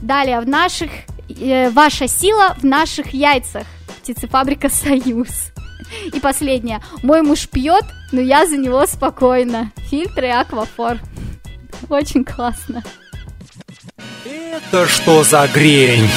Далее, 0.00 0.40
в 0.40 0.48
наших... 0.48 0.90
Э, 1.28 1.70
ваша 1.70 2.08
сила 2.08 2.54
в 2.58 2.64
наших 2.64 3.12
яйцах. 3.12 3.66
Птицефабрика 4.02 4.68
Союз. 4.68 5.52
И 6.12 6.20
последнее. 6.20 6.80
Мой 7.02 7.22
муж 7.22 7.48
пьет, 7.48 7.84
но 8.12 8.20
я 8.20 8.46
за 8.46 8.56
него 8.56 8.86
спокойно. 8.86 9.72
Фильтры 9.90 10.30
Аквафор. 10.30 10.98
Очень 11.88 12.24
классно. 12.24 12.82
Это 14.26 14.88
что 14.88 15.22
за 15.22 15.46
грень? 15.46 16.08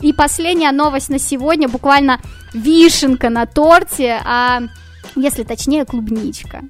И 0.00 0.12
последняя 0.12 0.70
новость 0.70 1.08
на 1.08 1.18
сегодня, 1.18 1.68
буквально 1.68 2.20
вишенка 2.52 3.28
на 3.28 3.46
торте, 3.46 4.20
а 4.24 4.62
если 5.16 5.42
точнее 5.42 5.84
клубничка. 5.84 6.62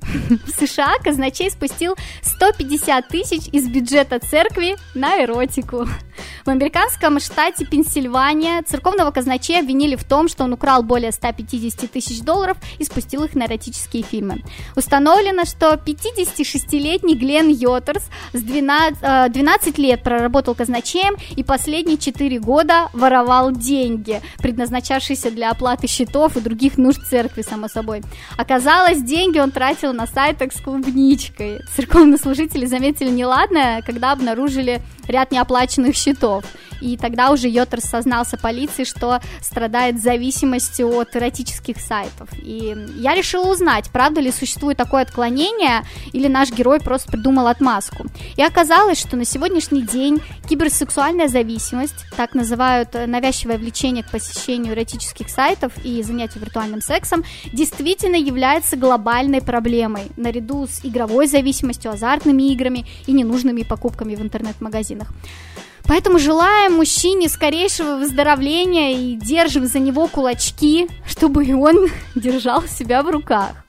В 0.46 0.50
США 0.50 0.94
казначей 1.02 1.50
спустил 1.50 1.94
150 2.22 3.08
тысяч 3.08 3.48
из 3.52 3.68
бюджета 3.68 4.18
церкви 4.20 4.76
на 4.94 5.22
эротику. 5.22 5.86
В 6.44 6.48
американском 6.48 7.18
штате 7.20 7.64
Пенсильвания 7.64 8.62
церковного 8.62 9.10
казначея 9.10 9.60
обвинили 9.60 9.96
в 9.96 10.04
том, 10.04 10.28
что 10.28 10.44
он 10.44 10.52
украл 10.52 10.82
более 10.82 11.12
150 11.12 11.90
тысяч 11.90 12.20
долларов 12.20 12.56
и 12.78 12.84
спустил 12.84 13.24
их 13.24 13.34
на 13.34 13.46
эротические 13.46 14.02
фильмы. 14.02 14.42
Установлено, 14.76 15.44
что 15.44 15.74
56-летний 15.74 17.16
Глен 17.16 17.48
Йотерс 17.48 18.04
с 18.32 18.40
12, 18.40 19.32
12 19.32 19.78
э, 19.78 19.82
лет 19.82 20.02
проработал 20.02 20.54
казначеем 20.54 21.16
и 21.34 21.42
последние 21.42 21.98
4 21.98 22.38
года 22.38 22.88
воровал 22.92 23.50
деньги, 23.50 24.22
предназначавшиеся 24.38 25.30
для 25.30 25.50
оплаты 25.50 25.86
счетов 25.88 26.36
и 26.36 26.40
других 26.40 26.78
нужд 26.78 27.00
церкви, 27.08 27.42
само 27.42 27.68
собой. 27.68 28.02
Оказалось, 28.36 29.02
деньги 29.02 29.38
он 29.38 29.50
тратил 29.50 29.92
на 29.92 30.06
сайтах 30.06 30.52
с 30.52 30.60
клубничкой. 30.60 31.60
Церковные 31.74 32.18
служители 32.18 32.66
заметили 32.66 33.08
неладное, 33.08 33.82
когда 33.82 34.12
обнаружили 34.12 34.82
ряд 35.08 35.32
неоплаченных 35.32 35.96
счетов. 35.96 36.44
И 36.80 36.96
тогда 36.96 37.30
уже 37.30 37.48
Йотер 37.48 37.80
сознался 37.80 38.36
полиции, 38.36 38.84
что 38.84 39.20
страдает 39.40 40.00
зависимостью 40.00 40.88
от 40.96 41.14
эротических 41.16 41.78
сайтов. 41.80 42.28
И 42.42 42.76
я 42.96 43.14
решила 43.14 43.50
узнать, 43.50 43.90
правда 43.90 44.20
ли 44.20 44.30
существует 44.30 44.76
такое 44.76 45.02
отклонение, 45.02 45.82
или 46.12 46.28
наш 46.28 46.50
герой 46.50 46.80
просто 46.80 47.12
придумал 47.12 47.46
отмазку. 47.46 48.06
И 48.36 48.42
оказалось, 48.42 49.00
что 49.00 49.16
на 49.16 49.24
сегодняшний 49.24 49.82
день 49.82 50.20
киберсексуальная 50.48 51.28
зависимость, 51.28 52.04
так 52.16 52.34
называют 52.34 52.94
навязчивое 52.94 53.58
влечение 53.58 54.04
к 54.04 54.10
посещению 54.10 54.74
эротических 54.74 55.28
сайтов 55.28 55.72
и 55.84 56.02
занятию 56.02 56.44
виртуальным 56.44 56.80
сексом, 56.80 57.24
действительно 57.52 58.16
является 58.16 58.76
глобальной 58.76 59.42
проблемой, 59.42 60.04
наряду 60.16 60.66
с 60.66 60.84
игровой 60.84 61.26
зависимостью, 61.26 61.90
азартными 61.90 62.52
играми 62.52 62.86
и 63.06 63.12
ненужными 63.12 63.62
покупками 63.62 64.14
в 64.14 64.22
интернет-магазинах. 64.22 65.08
Поэтому 65.88 66.18
желаем 66.18 66.74
мужчине 66.74 67.28
скорейшего 67.28 67.96
выздоровления 67.96 68.96
и 68.96 69.14
держим 69.14 69.66
за 69.66 69.78
него 69.78 70.08
кулачки, 70.08 70.88
чтобы 71.06 71.44
он 71.54 71.88
держал 72.14 72.64
себя 72.64 73.02
в 73.02 73.10
руках. 73.10 73.65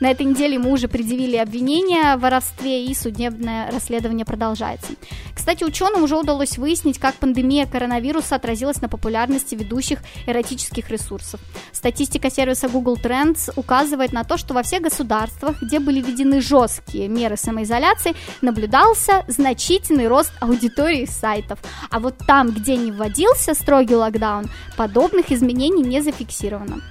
На 0.00 0.10
этой 0.10 0.26
неделе 0.26 0.54
ему 0.54 0.70
уже 0.70 0.86
предъявили 0.86 1.36
обвинение 1.36 2.16
в 2.16 2.20
воровстве, 2.20 2.84
и 2.84 2.94
судебное 2.94 3.70
расследование 3.70 4.24
продолжается. 4.24 4.92
Кстати, 5.34 5.64
ученым 5.64 6.04
уже 6.04 6.16
удалось 6.16 6.56
выяснить, 6.56 6.98
как 6.98 7.14
пандемия 7.16 7.66
коронавируса 7.66 8.36
отразилась 8.36 8.80
на 8.80 8.88
популярности 8.88 9.54
ведущих 9.54 10.00
эротических 10.26 10.88
ресурсов. 10.90 11.40
Статистика 11.72 12.30
сервиса 12.30 12.68
Google 12.68 12.96
Trends 12.96 13.50
указывает 13.56 14.12
на 14.12 14.24
то, 14.24 14.36
что 14.36 14.54
во 14.54 14.62
всех 14.62 14.82
государствах, 14.82 15.62
где 15.62 15.80
были 15.80 16.00
введены 16.00 16.40
жесткие 16.40 17.08
меры 17.08 17.36
самоизоляции, 17.36 18.14
наблюдался 18.40 19.24
значительный 19.26 20.06
рост 20.06 20.32
аудитории 20.40 21.06
сайтов. 21.06 21.58
А 21.90 21.98
вот 21.98 22.14
там, 22.26 22.50
где 22.50 22.76
не 22.76 22.92
вводился 22.92 23.54
строгий 23.54 23.96
локдаун, 23.96 24.46
подобных 24.76 25.32
изменений 25.32 25.82
не 25.82 26.00
зафиксировано. 26.00 26.82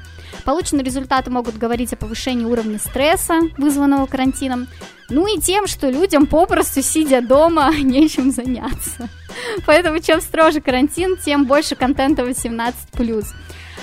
Полученные 0.48 0.86
результаты 0.86 1.30
могут 1.30 1.58
говорить 1.58 1.92
о 1.92 1.98
повышении 1.98 2.46
уровня 2.46 2.80
стресса, 2.80 3.42
вызванного 3.58 4.06
карантином, 4.06 4.70
ну 5.10 5.28
и 5.28 5.42
тем, 5.42 5.68
что 5.68 5.90
людям 5.90 6.26
попросту, 6.26 6.82
сидя 6.82 7.22
дома, 7.22 7.70
нечем 7.82 8.32
заняться. 8.32 9.10
Поэтому 9.66 10.00
чем 10.00 10.22
строже 10.22 10.62
карантин, 10.62 11.18
тем 11.18 11.44
больше 11.44 11.76
контента 11.76 12.22
18+. 12.22 13.26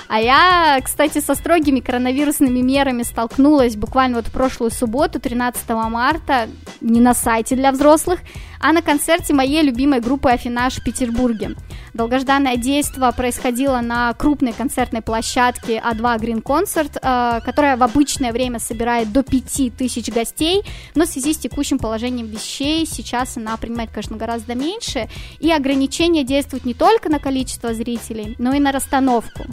А 0.08 0.20
я, 0.20 0.80
кстати, 0.82 1.20
со 1.20 1.34
строгими 1.34 1.80
коронавирусными 1.80 2.60
мерами 2.60 3.02
столкнулась 3.02 3.76
буквально 3.76 4.16
вот 4.16 4.26
в 4.28 4.32
прошлую 4.32 4.70
субботу, 4.70 5.20
13 5.20 5.68
марта, 5.70 6.48
не 6.80 7.00
на 7.00 7.14
сайте 7.14 7.56
для 7.56 7.72
взрослых, 7.72 8.20
а 8.60 8.72
на 8.72 8.82
концерте 8.82 9.34
моей 9.34 9.62
любимой 9.62 10.00
группы 10.00 10.30
«Афинаж» 10.30 10.74
в 10.76 10.84
Петербурге. 10.84 11.54
Долгожданное 11.92 12.56
действие 12.56 13.12
происходило 13.12 13.80
на 13.80 14.12
крупной 14.14 14.52
концертной 14.52 15.02
площадке 15.02 15.82
А2 15.84 16.18
Green 16.18 16.42
Concert, 16.42 16.98
э, 17.00 17.40
которая 17.44 17.76
в 17.76 17.82
обычное 17.82 18.32
время 18.32 18.58
собирает 18.58 19.12
до 19.12 19.22
5000 19.22 20.10
гостей, 20.10 20.62
но 20.94 21.04
в 21.04 21.08
связи 21.08 21.34
с 21.34 21.38
текущим 21.38 21.78
положением 21.78 22.26
вещей 22.26 22.86
сейчас 22.86 23.36
она 23.36 23.56
принимает, 23.56 23.90
конечно, 23.90 24.16
гораздо 24.16 24.54
меньше, 24.54 25.08
и 25.40 25.52
ограничения 25.52 26.24
действуют 26.24 26.64
не 26.64 26.74
только 26.74 27.08
на 27.08 27.18
количество 27.18 27.74
зрителей, 27.74 28.34
но 28.38 28.54
и 28.54 28.60
на 28.60 28.72
расстановку. 28.72 29.44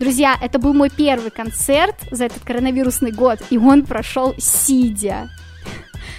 Друзья, 0.00 0.34
это 0.40 0.58
был 0.58 0.72
мой 0.72 0.88
первый 0.88 1.30
концерт 1.30 1.94
за 2.10 2.24
этот 2.24 2.42
коронавирусный 2.42 3.12
год, 3.12 3.38
и 3.50 3.58
он 3.58 3.84
прошел 3.84 4.34
сидя. 4.38 5.28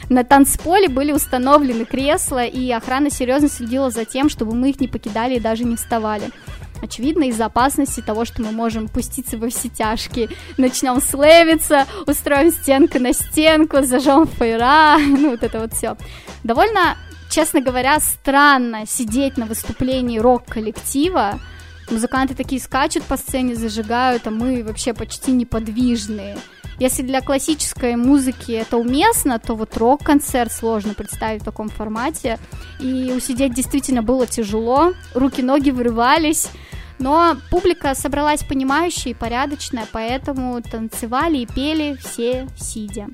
На 0.07 0.23
танцполе 0.23 0.87
были 0.87 1.11
установлены 1.11 1.85
кресла, 1.85 2.45
и 2.45 2.69
охрана 2.69 3.09
серьезно 3.09 3.49
следила 3.49 3.89
за 3.89 4.05
тем, 4.05 4.29
чтобы 4.29 4.53
мы 4.53 4.69
их 4.69 4.79
не 4.79 4.87
покидали 4.87 5.37
и 5.37 5.39
даже 5.39 5.63
не 5.63 5.77
вставали. 5.77 6.29
Очевидно, 6.79 7.23
из-за 7.23 7.45
опасности 7.45 8.01
того, 8.01 8.23
что 8.23 8.43
мы 8.43 8.51
можем 8.51 8.87
пуститься 8.87 9.39
во 9.39 9.49
все 9.49 9.67
тяжкие. 9.67 10.29
Начнем 10.57 11.01
слэвиться, 11.01 11.87
устроим 12.05 12.51
стенку 12.51 12.99
на 12.99 13.13
стенку, 13.13 13.81
зажжем 13.81 14.27
фейра, 14.27 14.97
ну 14.99 15.31
вот 15.31 15.41
это 15.41 15.59
вот 15.59 15.73
все. 15.73 15.97
Довольно, 16.43 16.97
честно 17.31 17.61
говоря, 17.61 17.99
странно 17.99 18.85
сидеть 18.85 19.37
на 19.37 19.47
выступлении 19.47 20.19
рок-коллектива, 20.19 21.39
Музыканты 21.91 22.35
такие 22.35 22.61
скачут 22.61 23.03
по 23.03 23.17
сцене, 23.17 23.55
зажигают, 23.55 24.25
а 24.25 24.31
мы 24.31 24.63
вообще 24.63 24.93
почти 24.93 25.33
неподвижные. 25.33 26.37
Если 26.79 27.03
для 27.03 27.21
классической 27.21 27.97
музыки 27.97 28.53
это 28.53 28.77
уместно, 28.77 29.37
то 29.39 29.55
вот 29.55 29.75
рок-концерт 29.77 30.51
сложно 30.51 30.93
представить 30.93 31.41
в 31.41 31.45
таком 31.45 31.69
формате. 31.69 32.39
И 32.79 33.13
усидеть 33.15 33.53
действительно 33.53 34.01
было 34.01 34.25
тяжело, 34.25 34.93
руки-ноги 35.13 35.69
вырывались. 35.69 36.47
Но 36.97 37.35
публика 37.49 37.93
собралась 37.93 38.43
понимающая 38.43 39.11
и 39.11 39.15
порядочная, 39.15 39.85
поэтому 39.91 40.61
танцевали 40.61 41.39
и 41.39 41.45
пели 41.45 41.97
все 42.01 42.47
сидя. 42.57 43.07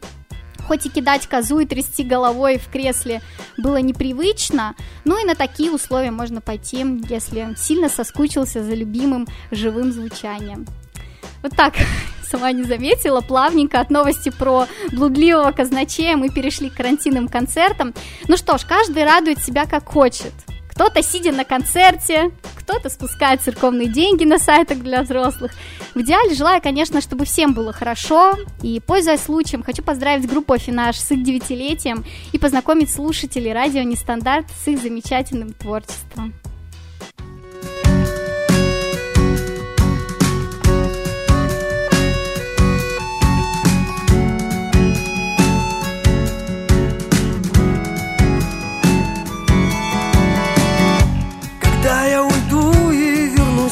Хоть 0.68 0.86
и 0.86 0.90
кидать 0.90 1.28
козу 1.28 1.60
и 1.60 1.66
трясти 1.66 2.04
головой 2.04 2.58
в 2.58 2.70
кресле 2.70 3.22
было 3.58 3.78
непривычно, 3.78 4.76
но 5.06 5.18
и 5.18 5.24
на 5.24 5.34
такие 5.34 5.72
условия 5.72 6.12
можно 6.12 6.42
пойти, 6.42 6.86
если 7.10 7.56
сильно 7.58 7.88
соскучился 7.88 8.62
за 8.62 8.74
любимым 8.74 9.28
живым 9.50 9.94
звучанием. 9.94 10.66
Вот 11.42 11.56
так, 11.56 11.76
сама 12.30 12.52
не 12.52 12.64
заметила, 12.64 13.22
плавненько 13.22 13.80
от 13.80 13.90
новости 13.90 14.30
про 14.30 14.68
блудливого 14.92 15.52
казначея 15.52 16.18
мы 16.18 16.30
перешли 16.30 16.70
к 16.70 16.76
карантинным 16.76 17.30
концертам. 17.30 17.94
Ну 18.28 18.36
что 18.36 18.58
ж, 18.58 18.66
каждый 18.66 19.06
радует 19.06 19.42
себя 19.42 19.66
как 19.66 19.88
хочет. 19.88 20.34
Кто-то 20.78 21.02
сидя 21.02 21.32
на 21.32 21.44
концерте, 21.44 22.30
кто-то 22.56 22.90
спускает 22.92 23.42
церковные 23.42 23.88
деньги 23.88 24.26
на 24.26 24.38
сайтах 24.38 24.78
для 24.78 25.02
взрослых. 25.02 25.52
В 25.96 26.02
идеале 26.02 26.36
желаю, 26.36 26.62
конечно, 26.62 27.02
чтобы 27.02 27.26
всем 27.26 27.56
было 27.56 27.74
хорошо. 27.74 28.36
И, 28.62 28.80
пользуясь 28.80 29.24
случаем, 29.24 29.64
хочу 29.64 29.82
поздравить 29.82 30.30
группу 30.30 30.54
Афинаж 30.54 30.96
с 31.00 31.10
их 31.10 31.24
девятилетием 31.24 32.06
и 32.32 32.38
познакомить 32.38 32.92
слушателей 32.92 33.54
радио 33.54 33.82
Нестандарт 33.82 34.46
с 34.52 34.68
их 34.68 34.80
замечательным 34.80 35.52
творчеством. 35.54 36.36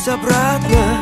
Вернусь 0.05 0.07
обратно 0.07 0.97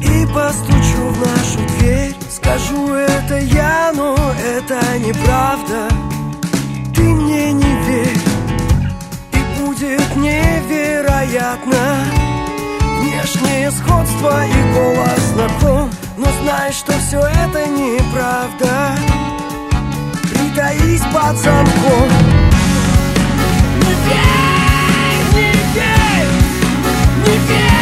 И 0.00 0.26
постучу 0.26 1.08
в 1.08 1.18
нашу 1.20 1.78
дверь. 1.78 2.14
Скажу, 2.30 2.92
это 2.94 3.38
я, 3.38 3.92
но 3.94 4.14
это 4.38 4.80
неправда. 4.98 5.88
Ты 6.94 7.02
мне 7.02 7.52
не 7.52 7.74
верь 7.86 8.18
И 9.32 9.60
будет 9.60 10.16
невероятно. 10.16 11.76
Внешнее 13.00 13.70
сходство 13.70 14.46
и 14.46 14.72
голос 14.72 15.20
знаком 15.34 15.90
Но 16.16 16.26
знай, 16.42 16.72
что 16.72 16.92
все 16.92 17.20
это 17.20 17.66
неправда. 17.68 18.96
Притаись 20.22 21.02
под 21.12 21.36
замком 21.38 22.45
не 27.26 27.38
верь, 27.38 27.75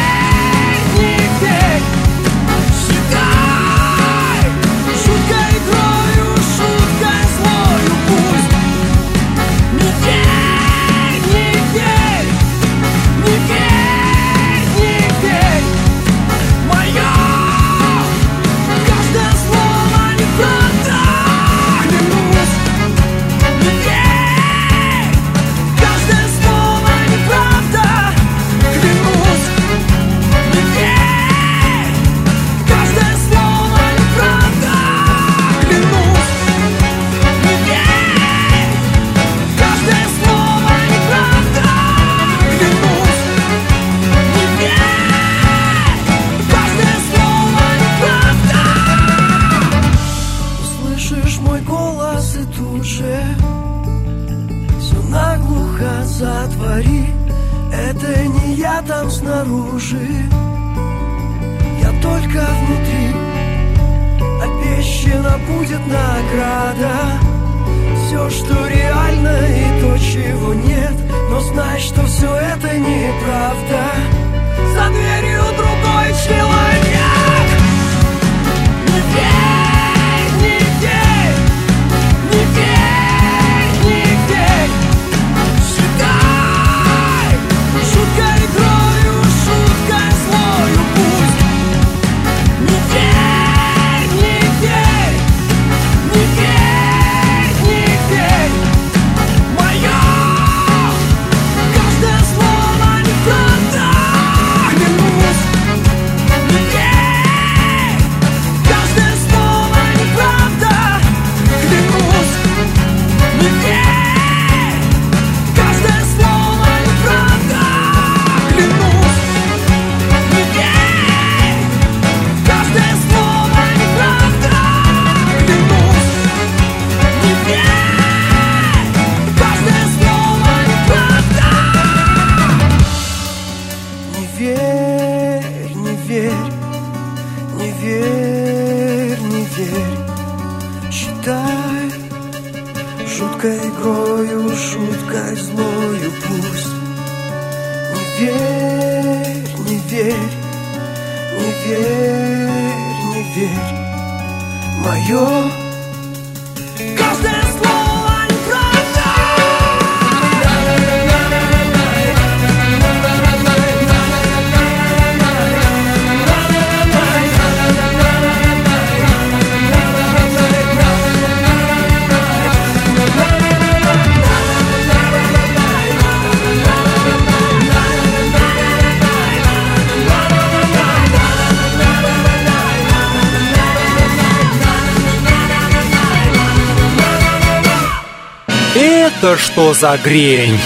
за 189.75 189.97
грень? 189.97 190.57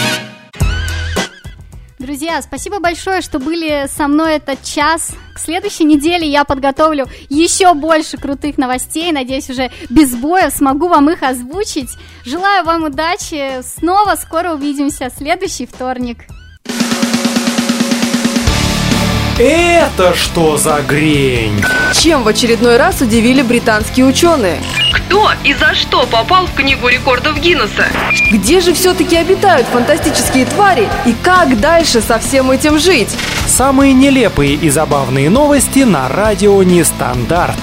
Друзья, 1.98 2.40
спасибо 2.42 2.78
большое, 2.78 3.20
что 3.20 3.38
были 3.38 3.86
со 3.88 4.08
мной 4.08 4.36
этот 4.36 4.62
час. 4.62 5.10
К 5.34 5.38
следующей 5.38 5.84
неделе 5.84 6.26
я 6.26 6.44
подготовлю 6.44 7.06
еще 7.28 7.74
больше 7.74 8.16
крутых 8.16 8.56
новостей. 8.56 9.12
Надеюсь, 9.12 9.50
уже 9.50 9.70
без 9.90 10.14
боя 10.14 10.50
смогу 10.50 10.88
вам 10.88 11.10
их 11.10 11.22
озвучить. 11.22 11.90
Желаю 12.24 12.64
вам 12.64 12.84
удачи. 12.84 13.62
Снова 13.62 14.14
скоро 14.14 14.54
увидимся. 14.54 15.10
Следующий 15.14 15.66
вторник. 15.66 16.24
Это 19.38 20.14
что 20.14 20.56
за 20.56 20.82
грень? 20.82 21.62
Чем 21.94 22.22
в 22.22 22.28
очередной 22.28 22.76
раз 22.76 23.00
удивили 23.00 23.42
британские 23.42 24.06
ученые? 24.06 24.60
Кто 25.10 25.32
и 25.42 25.52
за 25.54 25.74
что 25.74 26.06
попал 26.06 26.46
в 26.46 26.54
Книгу 26.54 26.86
рекордов 26.86 27.40
Гиннесса? 27.40 27.86
Где 28.30 28.60
же 28.60 28.72
все-таки 28.72 29.16
обитают 29.16 29.66
фантастические 29.66 30.46
твари 30.46 30.88
и 31.04 31.12
как 31.24 31.58
дальше 31.58 32.00
со 32.00 32.20
всем 32.20 32.52
этим 32.52 32.78
жить? 32.78 33.08
Самые 33.48 33.92
нелепые 33.92 34.54
и 34.54 34.70
забавные 34.70 35.28
новости 35.28 35.80
на 35.80 36.08
радио 36.08 36.62
Нестандарт. 36.62 37.58